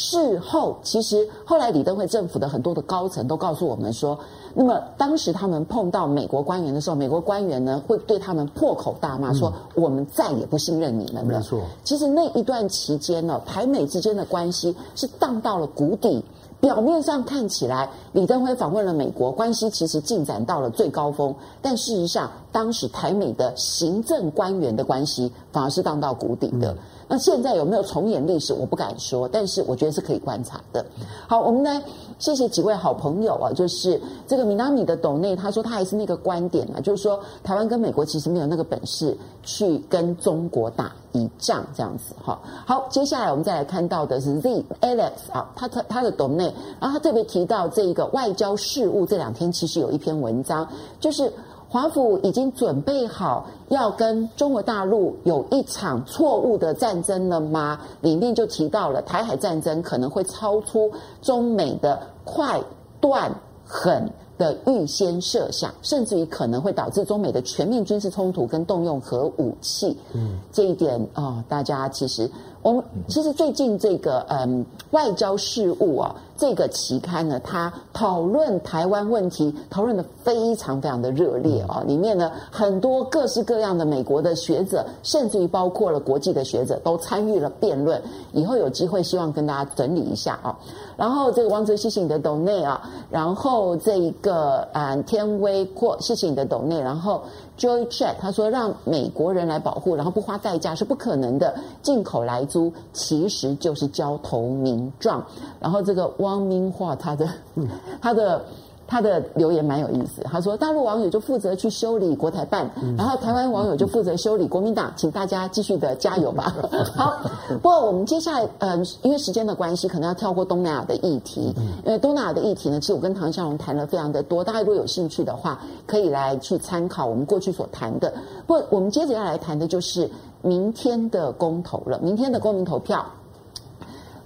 [0.00, 4.18] 事后，其实后来李登辉政府的很多的高层都告诉我们说，
[4.54, 11.38] 那么当时他们碰到美国官员的时候，美国官员呢会对他们破口大骂，说我们再也不信任你们了。
[11.38, 16.24] 没错，其实那一段期间呢，台美之间的关系是荡到了谷底。
[16.60, 21.34] 表面上看起来，李登辉访问了美国，关系其实进展到了最高峰。
[21.62, 26.76] 但事实上，当时台美的行政官员的关系反而是荡到谷底的。
[27.10, 28.54] 那现在有没有重演历史？
[28.54, 30.86] 我不敢说，但是我觉得是可以观察的。
[31.26, 31.82] 好，我们来
[32.20, 42.40] 谢谢几位好朋友啊，就是这个米纳米的董内，他说他还是那个观点啊，就是说台湾跟美国其实没有那个本事去跟中国打一仗这样子哈。
[42.64, 50.64] 好，接下来我们再来看到的是 Z Alex 啊，他他他的董内，然后他特别提到这个外交事务这两天其实有一篇文章，
[51.00, 51.32] 就是。
[51.70, 57.80] 华府已经准备好要跟中国大陆有一场错误的战争了吗？
[58.00, 60.90] 里面就提到了台海战争可能会超出
[61.22, 62.60] 中美的快、
[63.00, 63.32] 断、
[63.64, 69.96] 狠的预先设想，甚至于可能会导致中美的全面军事冲突跟动用核武器。
[70.12, 72.28] 嗯，这一点啊、哦，大家其实。
[72.62, 88.00] 我们其实最近这个嗯外交事务啊这个期刊呢，它讨论台湾问题讨论的非常非常的热烈啊，里面呢很多各式各样的美国的学者，甚至于包括了国际的学者都参与了辩论。
[88.32, 90.58] 以后有机会希望跟大家整理一下啊。
[90.96, 97.22] 然后这个王泽谢谢你的斗内啊，然后这一个嗯天威阔谢谢你的斗内，然后。
[97.60, 101.54] Joy Chat 他说，让美国人来保护，然后不花代价是不可能的。
[101.82, 105.24] 进口来租其实就是交投名状。
[105.60, 107.28] 然后这个汪明化他的
[108.00, 108.42] 他的。
[108.90, 112.68] 他的留言蛮有意思，他说大陆网友就负责去修理国台办，
[112.98, 116.52] 然后台湾网友就负责修理国民党，请大家继续的加油吧。
[116.96, 117.22] 好，
[117.62, 121.54] 不过我们接下来，嗯、呃，因为时间的关系，可能要跳过东南亚的议题，
[121.86, 128.12] 因为东南亚的议题呢，其实我跟唐湘龙谈了非常的多，大家如果有兴趣的话，可以来去参考我们过去所谈的。
[128.44, 130.10] 不过我们接着要来谈的就是
[130.42, 133.06] 明天的公投了，明天的公民投票。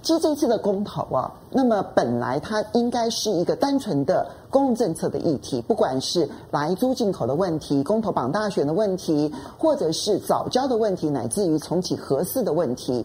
[0.05, 13.03] 其实这次的公投啊，那么本来它应该是一个单纯的公共政策的议题，不管是莱猪进口的问题、公投榜大选的问题，或者是早教的问题，乃至于重启核四的问题。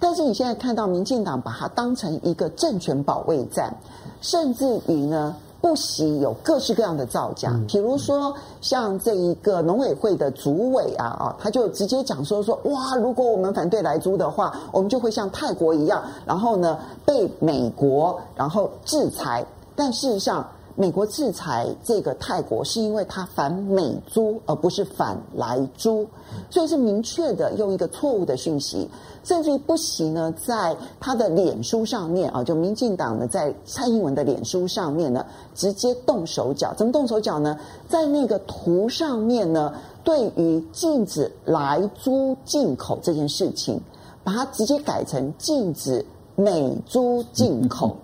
[0.00, 3.72] 但是你现在看到民进党把它当成一个政权保卫战，
[4.20, 19.44] 甚至于呢，不惜有各式各样的造假，比如说像这一个农委会的主委啊啊，他就直接讲说说哇，如果我们反对来租的话，我们就会像泰国一样，然后呢被美国然后制裁。
[19.76, 20.46] 但事实上，
[20.80, 26.06] 美国制裁这个泰国是因为他反美猪，而不是反莱猪，
[26.48, 28.88] 所以是明确的用一个错误的讯息。
[29.22, 35.22] 甚至于不惜呢，在他的脸书上面啊，就民进党呢，在蔡英文的脸书上面呢，
[35.54, 36.72] 直接动手脚。
[36.72, 37.58] 怎么动手脚呢？
[37.86, 43.78] 在那个图上面呢，对于禁止莱猪进口这件事情，
[44.24, 46.02] 把它直接改成禁止
[46.36, 47.94] 美猪进口。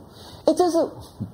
[0.47, 0.85] 哎，这是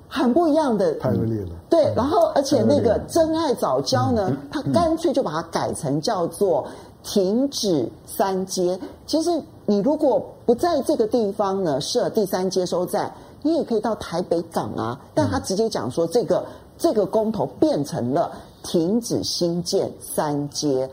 [0.08, 1.50] 很不一样的，太恶劣了。
[1.70, 6.66] 对，然后而且那个珍爱早教呢，他干脆就把它改成叫做
[7.02, 8.78] 停止三阶。
[9.06, 9.30] 其实。
[9.64, 13.10] 你如果不在这个地方呢设第三接收站，
[13.42, 15.00] 你也可以到台北港啊。
[15.14, 16.44] 但他直接讲说，这个
[16.76, 18.32] 这个公投变成了
[18.64, 20.90] 停止新建三阶。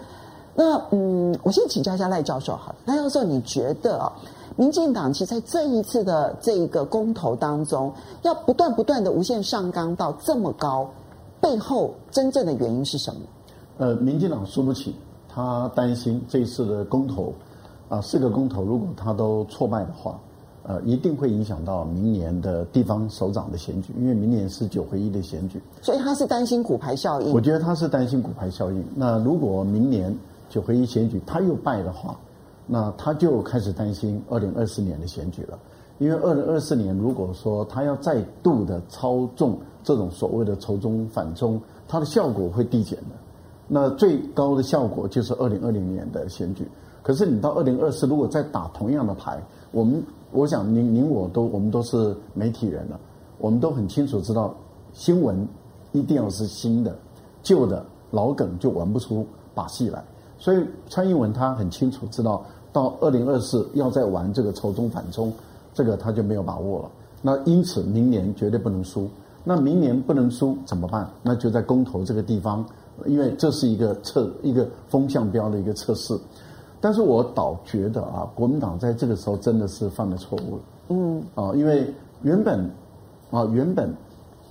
[0.54, 4.14] 那嗯，我先请教一下赖教授好了，赖教授，你觉得啊，
[4.60, 7.94] 民进党其实在这一次的这一个公投当中，
[8.24, 10.86] 要不断不断的无限上纲到这么高，
[11.40, 13.22] 背后真正的原因是什么？
[13.78, 14.94] 呃，民进党输不起，
[15.30, 17.34] 他担心这一次的公投
[17.88, 20.20] 啊，四个公投如果他都挫败的话，
[20.64, 27.32] 呃，一定会影响到明年的地方首长的选举，因为明年是九合一的选举，所以他是担心骨牌效应。
[27.32, 28.86] 我觉得他是担心骨牌效应。
[28.94, 30.14] 那如果明年
[30.50, 32.20] 九合一选举他又败的话，
[32.72, 35.58] 那他就开始担心二零二四年的选举了。
[35.98, 43.16] 因为二零二四年如果说他要再度的操纵这种所谓的仇中反中，它的效果会递减的。
[43.68, 46.66] 那最高的效果就是二零二零年的选举。
[47.02, 49.42] 可是你到二零二四，如果再打同样的牌，
[49.72, 50.02] 我们
[50.32, 53.00] 我想您您我都我们都是媒体人了，
[53.40, 54.56] 我们都很清楚知道
[54.94, 55.48] 新闻
[55.92, 56.96] 一定要是新的，
[57.42, 60.02] 旧的老梗就玩不出把戏来。
[60.38, 62.46] 所以蔡英文他很清楚知道，
[62.80, 65.34] 到二零二四要再玩这个仇中反中，
[65.74, 66.90] 这个他就没有把握了。
[67.22, 69.10] 那因此明年绝对不能输。
[69.44, 71.10] 那明年不能输怎么办？
[71.22, 72.66] 那就在公投这个地方，
[73.06, 76.18] 因为这是一个测一个风向标的一个测试。
[76.80, 80.62] 但是我倒觉得啊，国民党在这个时候真的是犯了错误了。
[80.88, 81.22] 嗯。
[81.36, 82.60] 啊，因为原本
[83.32, 83.94] 啊原本。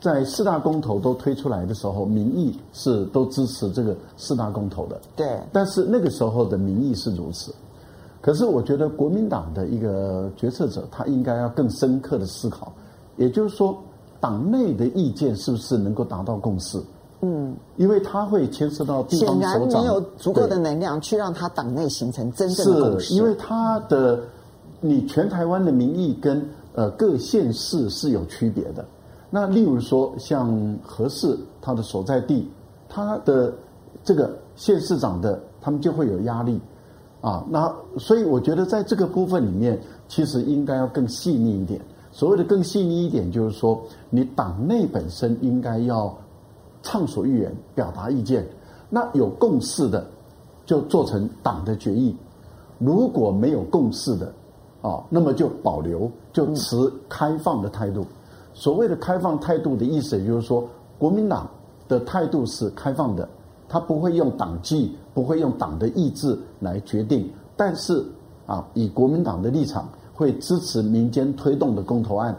[0.01, 5.01] 在四大公投都推出来的时候，民意是都支持这个四大公投的。
[5.17, 5.27] 对。
[5.53, 7.53] 但是那个时候的民意是如此，
[8.21, 12.73] 可是我觉得国民党的一个决策者，他应该要更深刻的思考，
[13.17, 13.77] 也就是说，
[14.21, 16.83] 党内的意见是不是能够达到共识？
[17.21, 17.55] 嗯。
[17.77, 19.51] 因为他会牵涉到地方首长。
[19.51, 23.07] 显然没有足够的能量去让他党内形成真正的共识。
[23.07, 24.21] 是，因为他的
[24.81, 26.45] 你全台湾的民意跟
[26.75, 28.85] 呃各县市是有区别的。
[29.31, 32.51] 那例如说，像何氏他的所在地，
[32.89, 33.53] 他的
[34.03, 36.61] 这个县市长的，他们就会有压力
[37.21, 37.45] 啊。
[37.49, 41.81] 那所以我觉得在这个部分里面，其实应该要更细腻一点。
[42.11, 46.17] 所谓的更细腻一点，就是说你党内本身应该要
[46.83, 48.47] 畅所欲言，表达意见。
[48.91, 50.05] 那有共识的，
[50.65, 52.15] 就做成党的决议；
[52.79, 54.33] 如果没有共识的，
[54.81, 56.77] 啊，那么就保留，就持
[57.09, 58.05] 开放的态度。
[58.55, 60.67] 所谓的开放态度的意思，也就是说，
[60.99, 61.49] 国民党
[61.87, 63.29] 的态度是开放的，
[63.69, 67.29] 他不会用党纪，不会用党的意志来决定。
[67.57, 68.05] 但是
[68.47, 72.33] 啊，以国民党的立场，会支持民间推动的公投案。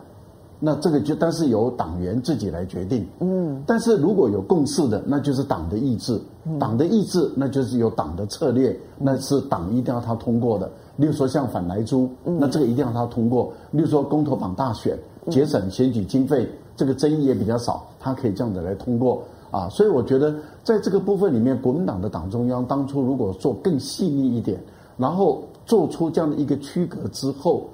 [0.61, 3.05] 那这个就，但是由党员自己来决定。
[3.19, 3.61] 嗯。
[3.67, 6.17] 但是如果有共识的，那就是党的意志。
[6.57, 10.71] 党的意志，那就是有党的策略，那是党一定要他通过的。
[10.95, 13.51] 例如说像反莱猪，那这个一定要他通过。
[13.71, 14.97] 例如说公投绑大选。
[15.30, 19.21] 节省选举经费，这个争议也比较少，他可以这样子来通过
[19.52, 19.70] 啊。
[19.70, 24.62] 所以我觉得在这个部分里面，国民党的党中央当初如果做更细腻一点，
[24.97, 27.70] 然后做出这样的一个区隔之后，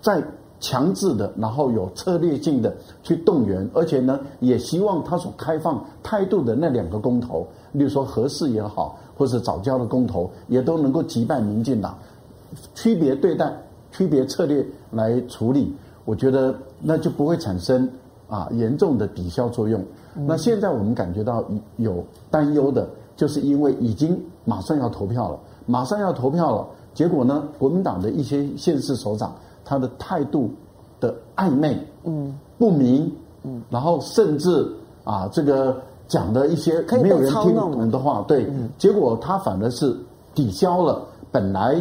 [0.00, 0.22] 再
[0.58, 11.96] 强制的，然后有策略性的去动员，而且呢，也希望他所开放态度的那两个公投，例如说核四也好，或者藻礁的公投，也都能够击败民进党，
[12.74, 13.50] 区别对待，
[13.90, 15.74] 区别策略来处理。
[16.04, 17.88] 我觉得那就不会产生
[18.28, 19.82] 啊严重的抵消作用。
[20.14, 21.44] 那现在我们感觉到
[21.76, 29.34] 有担忧的，就是因为已经马上要投票了，马上要投票了，结果呢，国民党的一些县市首长
[29.64, 30.50] 他的态度
[30.98, 33.12] 的暧昧，嗯，不明，
[33.44, 34.68] 嗯，然后甚至
[35.04, 39.96] 啊这个讲的一些没有人听懂的话，对，结果他反而是
[40.34, 41.80] 抵消了本来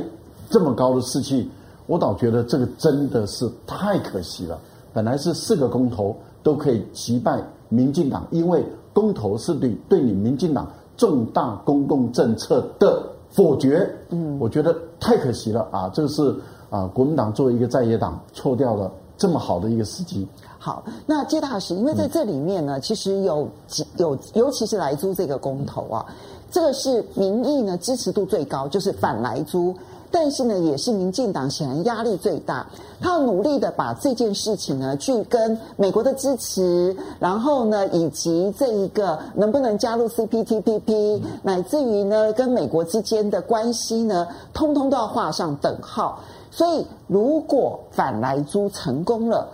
[0.50, 1.50] 这么高的士气。
[1.88, 4.60] 我倒觉得这个真的是太可惜了。
[4.94, 8.64] 本来是四个公投都可以击败民进党，因为
[8.94, 10.68] 公投是对对你民进党
[10.98, 13.90] 重大公共政策的否决。
[14.10, 15.90] 嗯，我觉得太可惜了啊！
[15.94, 16.36] 这个是
[16.70, 20.28] 啊，国民党作为一个在野党，错掉了这么好的一个时机。
[20.58, 26.06] 好，那接大使，因为在这里面呢，嗯、其实有几有，尤其是莱猪这个公投啊，
[26.52, 29.74] 这个是民意呢支持度最高，就是反莱猪。
[30.12, 32.66] 但是呢，也是民进党显然压力最大，
[33.00, 46.20] 他要努力的把这件事情呢，去跟美国的支持，然后呢，以及这一个能不能加入 CPTPP，乃至于呢，跟美国之间的关系呢，通通都要画上等号。
[46.50, 49.48] 所以，如果反莱猪成功了，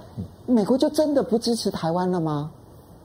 [0.45, 2.49] 美国就真的不支持台湾了吗？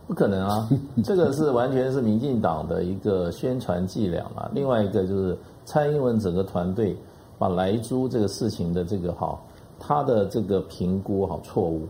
[0.06, 0.68] 不可能啊，
[1.04, 4.48] 这个是完全是民进党的一个宣传伎俩啊。
[4.54, 6.96] 另外一个就是蔡英文整个团队。
[7.40, 9.40] 把莱猪这个事情的这个哈，
[9.78, 11.88] 他的这个评估哈错误，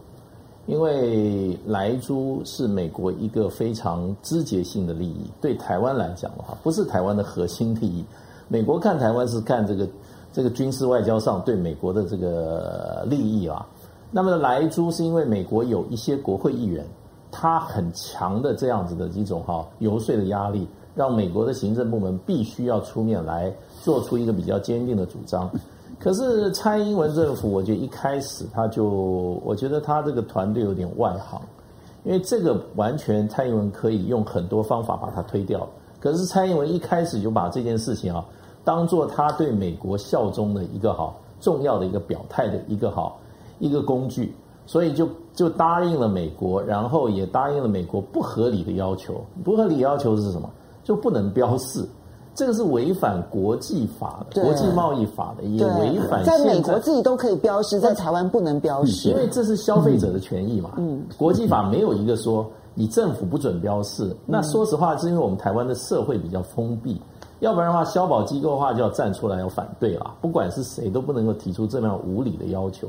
[0.67, 8.05] 因为莱猪是美国一个非常枝节性的利益，对台湾来讲的话，不是台湾的核心利益。
[8.47, 9.89] 美国看台湾是看这个
[10.33, 13.67] 这个军事外交上对美国的这个利益啊。
[14.13, 16.87] 那么莱猪是因为美国有一些国会议员，
[17.33, 20.69] 他很强的这样子的一种哈游说的压力。
[20.95, 25.51] 让美国的行政部门必须要出面来做出一个比较坚定的主张，
[25.99, 28.85] 可是蔡英文政府，我觉得一开始他就，
[29.45, 31.41] 我觉得他这个团队有点外行，
[32.05, 35.67] 因为这个完全蔡英文可以用很多方法把它推掉，
[36.01, 38.25] 可是蔡英文一开始就把这件事情啊，
[38.65, 43.19] 当做他对美国效忠的一个好重要的一个表态的一个好
[43.59, 44.35] 一个工具，
[44.67, 50.51] 所以就就答应了美国，然后也答应了美国不合理的要求，不合理要求是什么？
[50.91, 51.89] 就不能标示，
[52.35, 60.73] 这个是违反国际法的，国际贸易法的，也违反在美国自己都可以标示，在台湾不能标示，因为这是消费者的权益嘛。
[60.79, 64.13] 嗯，国际法没有一个说你政府不准标示。
[64.27, 67.01] 那说实话，是因为我们台湾的社会比较封闭，
[67.39, 70.17] 要不然的话，消保机构的话就要站出来要反对了。
[70.21, 72.89] 不管是谁都不能够提出这样无理的要求。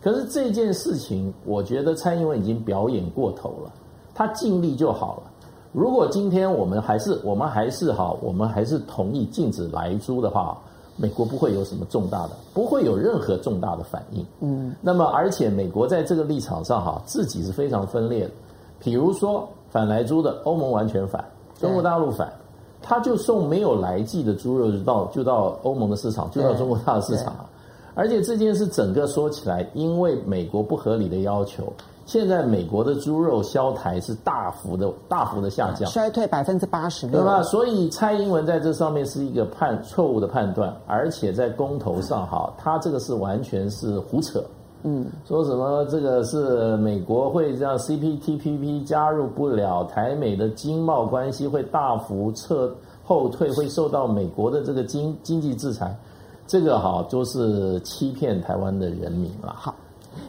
[0.00, 3.70] 可是这件事情，我觉得蔡英文已经表演过头了，
[4.14, 5.30] 他尽力就好了。
[5.74, 10.56] 如果今天我们还是我们还是哈，我们还是同意禁止来猪的话，
[10.96, 14.24] 美国不会有什么重大的，不会有任何重大的反应。
[14.38, 18.30] 嗯，那么而且美国在这个立场上哈，自己是非常分裂的。
[18.78, 21.24] 比如说反来猪的欧盟完全反，
[21.58, 22.32] 中国大陆反，
[22.80, 27.34] 他就送没有来季的猪肉就到就到欧盟的市场，就到中国大陆市场。
[27.96, 31.72] 而且这件事整个说起来，因为美国不合理的要求。
[32.06, 37.42] 现在美国的猪肉销台是大幅的、大幅的下降，衰退百分之八十六，对吧？
[37.42, 44.44] 所以蔡英文在这上面是一个判错误的判断，而且在公投上哈，他这个是完全是胡扯，
[44.82, 52.70] 嗯，说什么这个是美国会让 CPTPP 加入不了，台美的经贸关系会大幅撤
[53.02, 55.96] 后退，会受到美国的这个经经济制裁，
[56.46, 59.54] 这个哈都是欺骗台湾的人民了。
[59.56, 59.74] 好。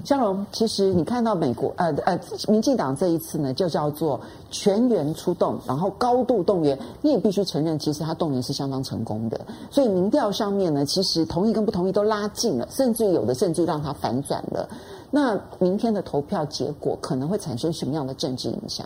[0.03, 4.19] 香龙，其实你看到美国呃呃，民进党这一次呢，就叫做
[4.51, 6.77] 全员出动，然后高度动员。
[7.01, 9.39] 你也必须承认，其实他动员是相当成功的。
[9.69, 14.67] 所以民调上面呢，其实同意跟不同意都拉近了，甚至有的甚至让他反转了。
[15.11, 18.85] 那明天的投票结果可能会产生什么样的政治影响？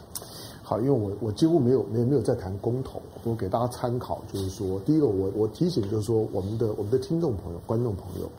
[0.61, 8.29] 好，因为我我几乎没有没有没有在谈公投，我给大家参考，就是说，第一个我我提醒就是说，我们的我们的听众朋友、观众朋友，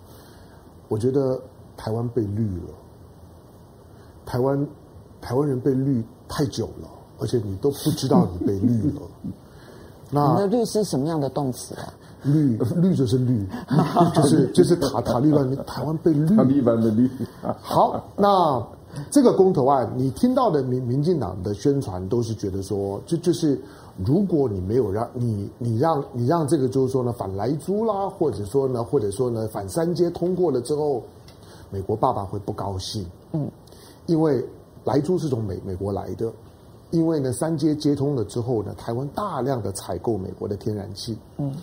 [0.88, 1.40] 我觉得。
[1.82, 2.74] 台湾被绿了，
[4.26, 4.68] 台湾
[5.18, 6.86] 台湾人被绿太久了，
[7.18, 9.00] 而且你都不知道你被绿了。
[10.12, 11.88] 那绿是什么样的动词啊？
[12.22, 13.48] 绿绿就是绿，
[14.14, 16.36] 就是就是塔塔利班，台湾被绿。
[16.36, 17.10] 塔利班的绿。
[17.62, 18.62] 好，那
[19.10, 23.58] 这个公投案，你听到的民民进党的宣传都是觉得说，就就是。
[24.06, 31.02] 如果你没有让你你让你让这个就是说呢反莱猪啦，或者说呢或者说呢反三阶通过了之后，
[31.70, 33.06] 美国爸爸会不高兴。
[33.32, 33.50] 嗯，
[34.06, 34.44] 因为
[34.84, 36.30] 莱猪是从美美国来的，
[36.90, 41.16] 因为呢三接接通了之后呢，台湾大量的采购美国的天然气。
[41.38, 41.54] 嗯，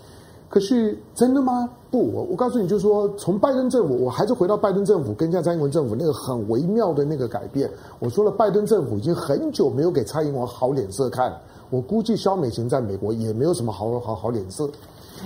[0.49, 1.69] 可是真的吗？
[1.91, 7.69] 不，我我告诉你，就是说从拜登政府，我还是回到拜登政府跟下蔡英文政府那个很微妙的那个改变。
[7.99, 11.35] 我说了，拜登政府已经很久没有给蔡英文好脸色看。
[11.69, 14.69] 我估计肖美琴在美国也没有什么好好好脸色。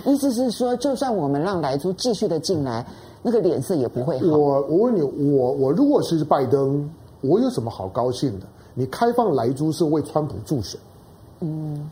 [0.05, 2.83] 意思是说，就算我们让莱猪继续的进来，
[3.21, 4.37] 那个脸色也不会好。
[4.37, 6.89] 我我问你，我我如果是拜登，
[7.21, 8.45] 我有什么好高兴的？
[8.73, 10.79] 你开放莱猪是为川普助选，
[11.41, 11.89] 嗯，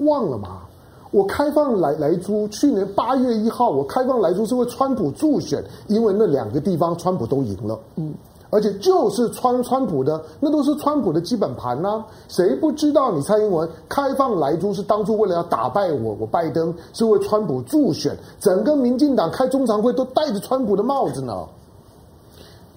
[0.00, 0.62] 忘了吗？
[1.10, 8.14] 我开放莱莱猪，去年八月一号，我开放莱猪是为川普助选，因为那两个地方川普都赢了，嗯。
[8.52, 21.46] 而且就是川川普的，那都是川普的基本盘呐、谁不知道你蔡英文开放莱猪是当初为了要打败我，我拜登是为川普助选，整个民进党开中常会都戴着川普的帽子呢。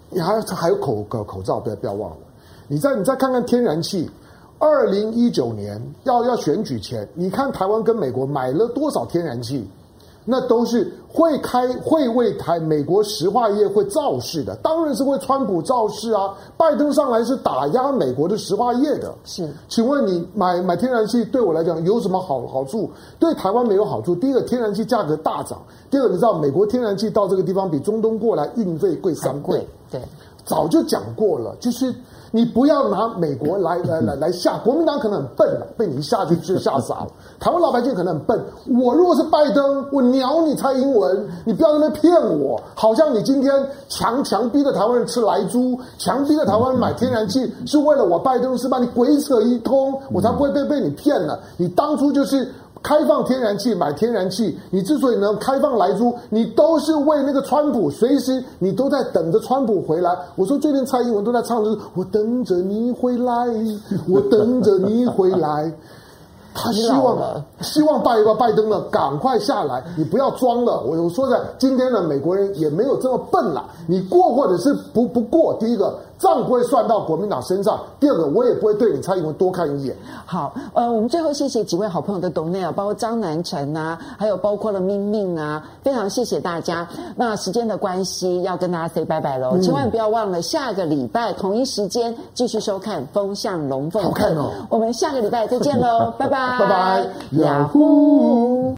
[0.09, 2.17] 你还还有口口口罩，不要不要忘了。
[2.69, 4.09] 你再你再看看天然气，
[4.57, 9.67] 二零一九年要要选举前，你看台湾跟美国买了多少天然气？
[10.27, 16.33] 那都是会开会为台美国石化业会造势的，当然是为川普造势啊！
[16.57, 19.13] 拜登上来是打压美国的石化业的。
[19.23, 22.89] 是，请问你买买天然气对我来讲有什么好好处？
[23.19, 24.15] 对台湾没有好处。
[24.15, 25.59] 第一个，天然气价格大涨；
[25.91, 29.65] 第二个，你知道美国天然气到这个地方比中东过来运费贵三倍。
[29.91, 30.01] 对，
[30.43, 31.93] 早就讲过了，就是。
[32.35, 37.07] 你不要拿美国来 来来来吓国民党，可能很笨了，被你一下去就吓傻了。
[37.39, 38.37] 台湾老百姓可能很笨，
[38.77, 43.53] 我如果是拜登，我鸟你蔡英文，你不要在那骗我，好像你今天
[43.87, 51.39] 强强逼着台湾人吃莱猪，强逼着台湾人买天然气，是为了我拜登是把你鬼扯一通，我才不会被被你骗了。
[51.55, 52.51] 你当初就是。
[52.85, 60.15] 开放天然气，买天然气，你之所以能开放莱猪，你都是为那个川普，随时你都在等着川普回来。
[60.35, 63.33] 我说最近蔡英文都在唱的是“我等着你回来，
[64.07, 65.73] 我等着你回来”，
[66.53, 70.79] 他希望希望拜一个拜登呢赶快下来，你不要装了。
[70.81, 75.97] 我我说的，今天的美国人也没有这么笨了，你过或者是不不过，第一个。
[76.17, 77.79] 账不会算到国民党身上。
[77.99, 79.95] 第二个，我也不会对你蔡英文多看一眼。
[80.25, 86.87] 好，呃，我们最后谢谢几位好朋友的 donate 啊，包括张南辰啊，还有包括了明明啊，非常谢谢大家。
[87.15, 94.01] 那时间的关系，要跟大家 say 拜拜喽，嗯、千万不要忘了下个礼拜同一时间继续收看《风向龙凤》。
[94.05, 94.51] 好看哦。
[94.69, 98.73] 我们下个礼拜再见喽， 拜拜，拜拜，雅虎。